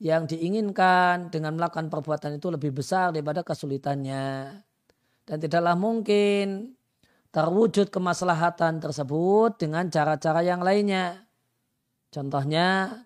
[0.00, 4.56] yang diinginkan dengan melakukan perbuatan itu lebih besar daripada kesulitannya.
[5.28, 6.72] Dan tidaklah mungkin
[7.28, 11.28] terwujud kemaslahatan tersebut dengan cara-cara yang lainnya.
[12.08, 13.04] Contohnya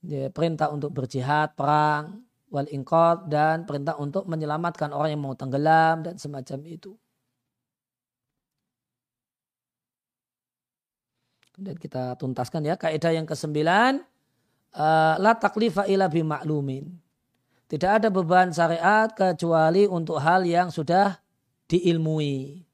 [0.00, 6.00] ya, perintah untuk berjihad, perang, wal ingkot, dan perintah untuk menyelamatkan orang yang mau tenggelam
[6.00, 6.96] dan semacam itu.
[11.60, 14.00] Dan kita tuntaskan ya kaidah yang kesembilan
[14.72, 16.88] uh, la taklifa ila bimaklumin.
[17.68, 21.20] Tidak ada beban syariat kecuali untuk hal yang sudah
[21.68, 22.64] diilmui.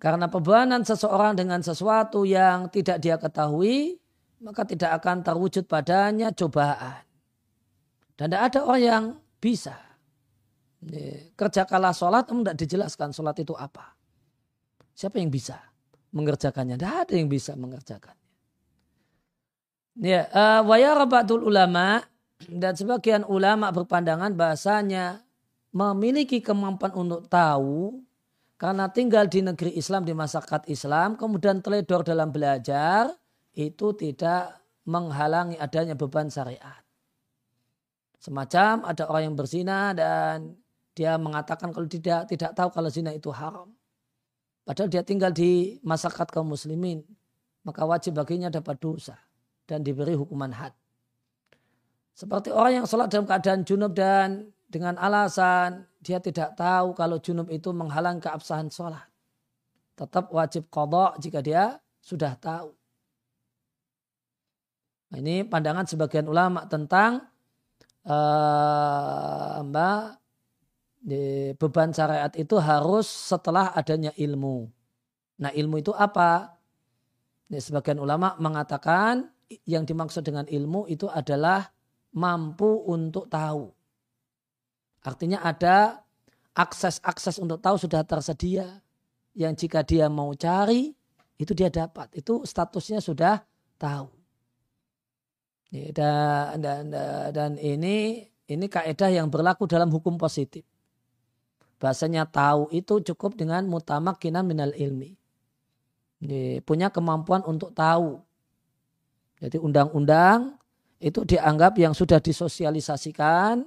[0.00, 4.00] Karena bebanan seseorang dengan sesuatu yang tidak dia ketahui,
[4.42, 7.04] maka tidak akan terwujud padanya cobaan.
[8.18, 9.04] Dan tidak ada orang yang
[9.38, 9.76] bisa.
[11.38, 13.94] Kerja kalah sholat, tidak dijelaskan sholat itu apa.
[14.98, 15.67] Siapa yang bisa
[16.12, 16.76] mengerjakannya?
[16.76, 18.16] Tidak ada yang bisa mengerjakan.
[19.98, 22.06] Ya, uh, wayara ba'dul ulama
[22.46, 25.26] dan sebagian ulama berpandangan bahasanya
[25.74, 27.98] memiliki kemampuan untuk tahu
[28.58, 33.10] karena tinggal di negeri Islam di masyarakat Islam kemudian teledor dalam belajar
[33.58, 36.80] itu tidak menghalangi adanya beban syariat.
[38.18, 40.58] Semacam ada orang yang berzina dan
[40.94, 43.70] dia mengatakan kalau tidak tidak tahu kalau zina itu haram.
[44.68, 47.00] Padahal dia tinggal di masyarakat kaum muslimin,
[47.64, 49.16] maka wajib baginya dapat dosa
[49.64, 50.76] dan diberi hukuman had.
[52.12, 57.48] Seperti orang yang sholat dalam keadaan junub dan dengan alasan dia tidak tahu kalau junub
[57.48, 59.08] itu menghalang keabsahan sholat.
[59.96, 62.68] Tetap wajib kodok jika dia sudah tahu.
[65.08, 67.24] Nah, ini pandangan sebagian ulama tentang
[68.04, 70.20] uh, mbak
[71.56, 74.66] beban syariat itu harus setelah adanya ilmu.
[75.38, 76.58] Nah ilmu itu apa?
[77.48, 79.30] Sebagian ulama mengatakan
[79.64, 81.72] yang dimaksud dengan ilmu itu adalah
[82.12, 83.72] mampu untuk tahu.
[85.06, 86.04] Artinya ada
[86.52, 88.82] akses-akses untuk tahu sudah tersedia.
[89.38, 90.90] Yang jika dia mau cari,
[91.38, 92.10] itu dia dapat.
[92.12, 93.38] Itu statusnya sudah
[93.78, 94.10] tahu.
[95.70, 96.90] Dan, dan,
[97.30, 100.64] dan ini ini kaidah yang berlaku dalam hukum positif.
[101.78, 105.14] Bahasanya tahu itu cukup dengan mutamakinan minal ilmi.
[106.66, 108.18] Punya kemampuan untuk tahu.
[109.38, 110.58] Jadi undang-undang
[110.98, 113.62] itu dianggap yang sudah disosialisasikan,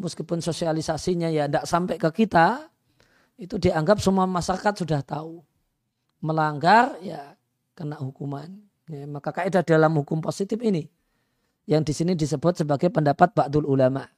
[0.00, 2.64] meskipun sosialisasinya ya tidak sampai ke kita,
[3.36, 5.44] itu dianggap semua masyarakat sudah tahu.
[6.24, 7.36] Melanggar ya
[7.76, 8.48] kena hukuman.
[8.88, 10.88] Ya, maka kaidah dalam hukum positif ini
[11.68, 14.08] yang di sini disebut sebagai pendapat ba'dul ulama.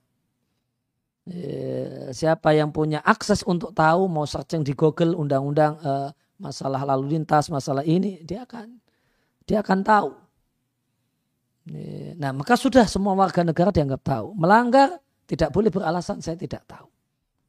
[1.23, 6.11] Ya, siapa yang punya akses untuk tahu mau searching di Google undang-undang uh,
[6.43, 8.83] masalah lalu lintas, masalah ini, dia akan
[9.47, 10.11] dia akan tahu.
[12.19, 14.35] Nah, maka sudah semua warga negara dianggap tahu.
[14.35, 14.99] Melanggar
[15.31, 16.91] tidak boleh beralasan saya tidak tahu.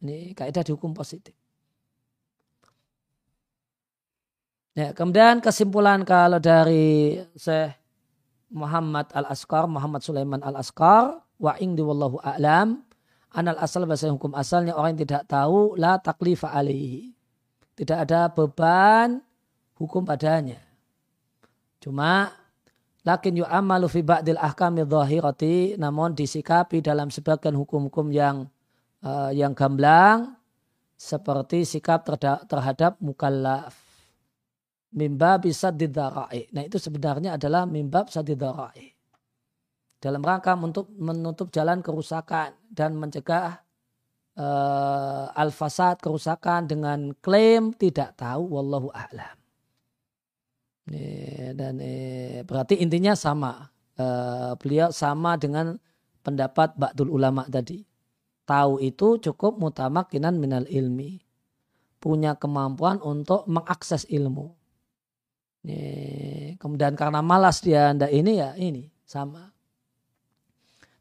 [0.06, 1.34] Ini kaidah dihukum positif.
[4.78, 7.74] Ya, kemudian kesimpulan kalau dari Syekh
[8.54, 12.82] Muhammad Al-Askar, Muhammad Sulaiman Al-Askar, wa ing wallahu a'lam,
[13.34, 17.12] anal asal bahasa hukum asalnya orang yang tidak tahu la taklifa alaihi.
[17.74, 19.20] Tidak ada beban
[19.76, 20.62] hukum padanya.
[21.82, 22.30] Cuma
[23.04, 28.48] Lakin yu'amalu fi ba'dil ahkami dhahirati namun disikapi dalam sebagian hukum-hukum yang
[29.04, 30.40] uh, yang gamblang
[30.96, 32.08] seperti sikap
[32.48, 33.76] terhadap mukallaf.
[34.96, 36.48] Mimba bisa didarai.
[36.56, 38.93] Nah itu sebenarnya adalah mimba bisa didarai.
[40.04, 43.64] Dalam rangka untuk menutup jalan kerusakan dan mencegah
[44.36, 49.40] uh, al-fasad kerusakan dengan klaim tidak tahu wallahu a'lam
[51.54, 51.80] dan
[52.44, 53.72] berarti intinya sama.
[53.94, 55.78] Eh, beliau sama dengan
[56.26, 57.86] pendapat Ba'dul Ulama tadi.
[58.44, 61.22] Tahu itu cukup mutamakinan minal ilmi.
[62.02, 64.52] Punya kemampuan untuk mengakses ilmu.
[66.60, 69.53] Kemudian karena malas dia anda ini ya ini sama.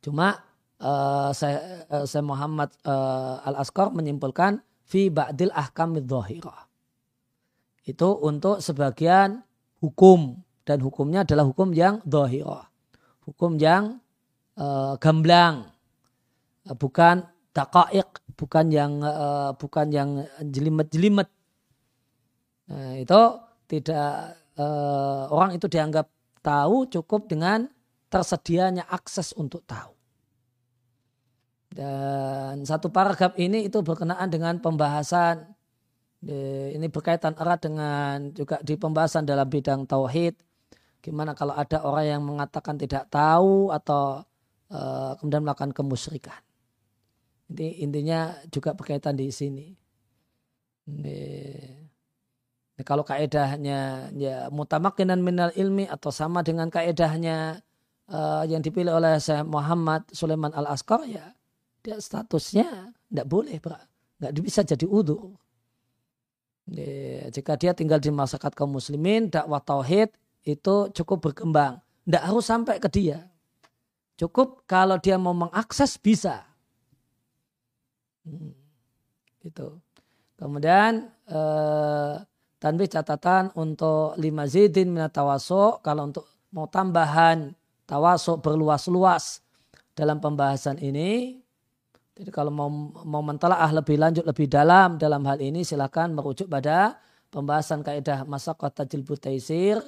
[0.02, 0.42] Cuma
[0.82, 5.94] uh, saya, saya Muhammad uh, Al Askar menyimpulkan fi ba'dil ahkam
[7.86, 9.46] Itu untuk sebagian
[9.78, 12.66] hukum dan hukumnya adalah hukum yang dohirah.
[13.26, 14.02] Hukum yang
[14.58, 15.70] uh, gamblang.
[16.66, 20.10] Uh, bukan dakaik, bukan yang uh, bukan yang
[20.42, 21.30] jelimet-jelimet.
[22.70, 23.22] Nah, itu
[23.68, 26.08] tidak uh, orang itu dianggap
[26.42, 27.68] tahu cukup dengan
[28.12, 29.91] tersedianya akses untuk tahu.
[31.72, 35.52] Dan satu paragraf ini itu berkenaan dengan pembahasan
[36.22, 40.38] ini berkaitan erat dengan juga di pembahasan dalam bidang tauhid.
[41.02, 44.22] Gimana kalau ada orang yang mengatakan tidak tahu atau
[44.70, 46.38] uh, kemudian melakukan kemusyrikan.
[47.50, 49.74] Ini intinya juga berkaitan di sini.
[50.86, 51.18] Ini,
[52.78, 57.66] ini kalau kaedahnya ya mutamakinan minal ilmi atau sama dengan kaedahnya
[58.06, 61.34] uh, yang dipilih oleh Syekh Muhammad Sulaiman Al Askar ya
[61.82, 63.58] dia statusnya tidak boleh
[64.22, 65.34] nggak bisa jadi udur
[67.32, 70.14] jika dia tinggal di masyarakat kaum muslimin, dakwah tauhid
[70.46, 71.82] itu cukup berkembang.
[72.06, 73.26] Tidak harus sampai ke dia.
[74.14, 76.46] Cukup kalau dia mau mengakses bisa.
[78.22, 78.54] Hmm,
[79.42, 79.82] gitu.
[80.38, 82.14] Kemudian eh,
[82.62, 85.82] tanbih catatan untuk lima zidin minat tawasuk.
[85.82, 87.50] Kalau untuk mau tambahan
[87.90, 89.42] tawasuk berluas-luas
[89.98, 91.41] dalam pembahasan ini
[92.12, 92.68] jadi kalau mau
[93.08, 97.00] mau mentelaah lebih lanjut lebih dalam dalam hal ini silakan merujuk pada
[97.32, 99.80] pembahasan kaidah masa kota jilbut taisir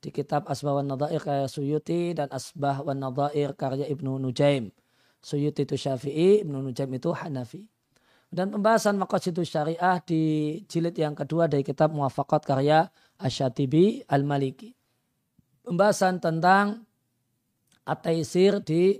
[0.00, 4.72] di kitab Asbah wan Nadhair karya Suyuti dan Asbah wan Nadhair karya Ibnu Nujaim.
[5.20, 7.68] Suyuti itu Syafi'i, Ibnu Nujaim itu Hanafi.
[8.32, 10.22] Dan pembahasan maqasidus syariah di
[10.64, 12.88] jilid yang kedua dari kitab Muwafaqat karya
[13.20, 14.72] Asyatibi Al-Maliki.
[15.66, 16.88] Pembahasan tentang
[17.84, 18.96] ataisir di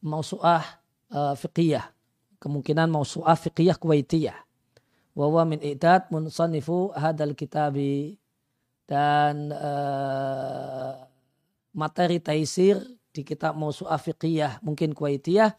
[0.00, 0.64] mausu'ah
[1.12, 1.97] uh, fiqiyah.
[2.38, 4.38] Kemungkinan mausu'ah fiqiyah kuwaitiyah.
[5.18, 8.14] Wawa min idad munsanifu hadal kitabi
[8.86, 10.94] dan uh,
[11.74, 12.78] materi taisir
[13.10, 15.58] di kitab Mausu'ah Fiqiyah mungkin Kuwaitiyah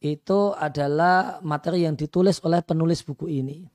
[0.00, 3.68] itu adalah materi yang ditulis oleh penulis buku ini.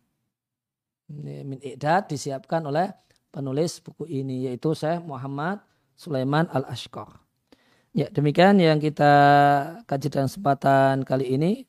[1.10, 2.90] Min Iqdad disiapkan oleh
[3.34, 5.62] penulis buku ini yaitu saya Muhammad
[5.94, 7.18] Sulaiman Al-Ashqar.
[7.94, 9.14] Ya, demikian yang kita
[9.90, 11.69] kaji dalam kesempatan kali ini.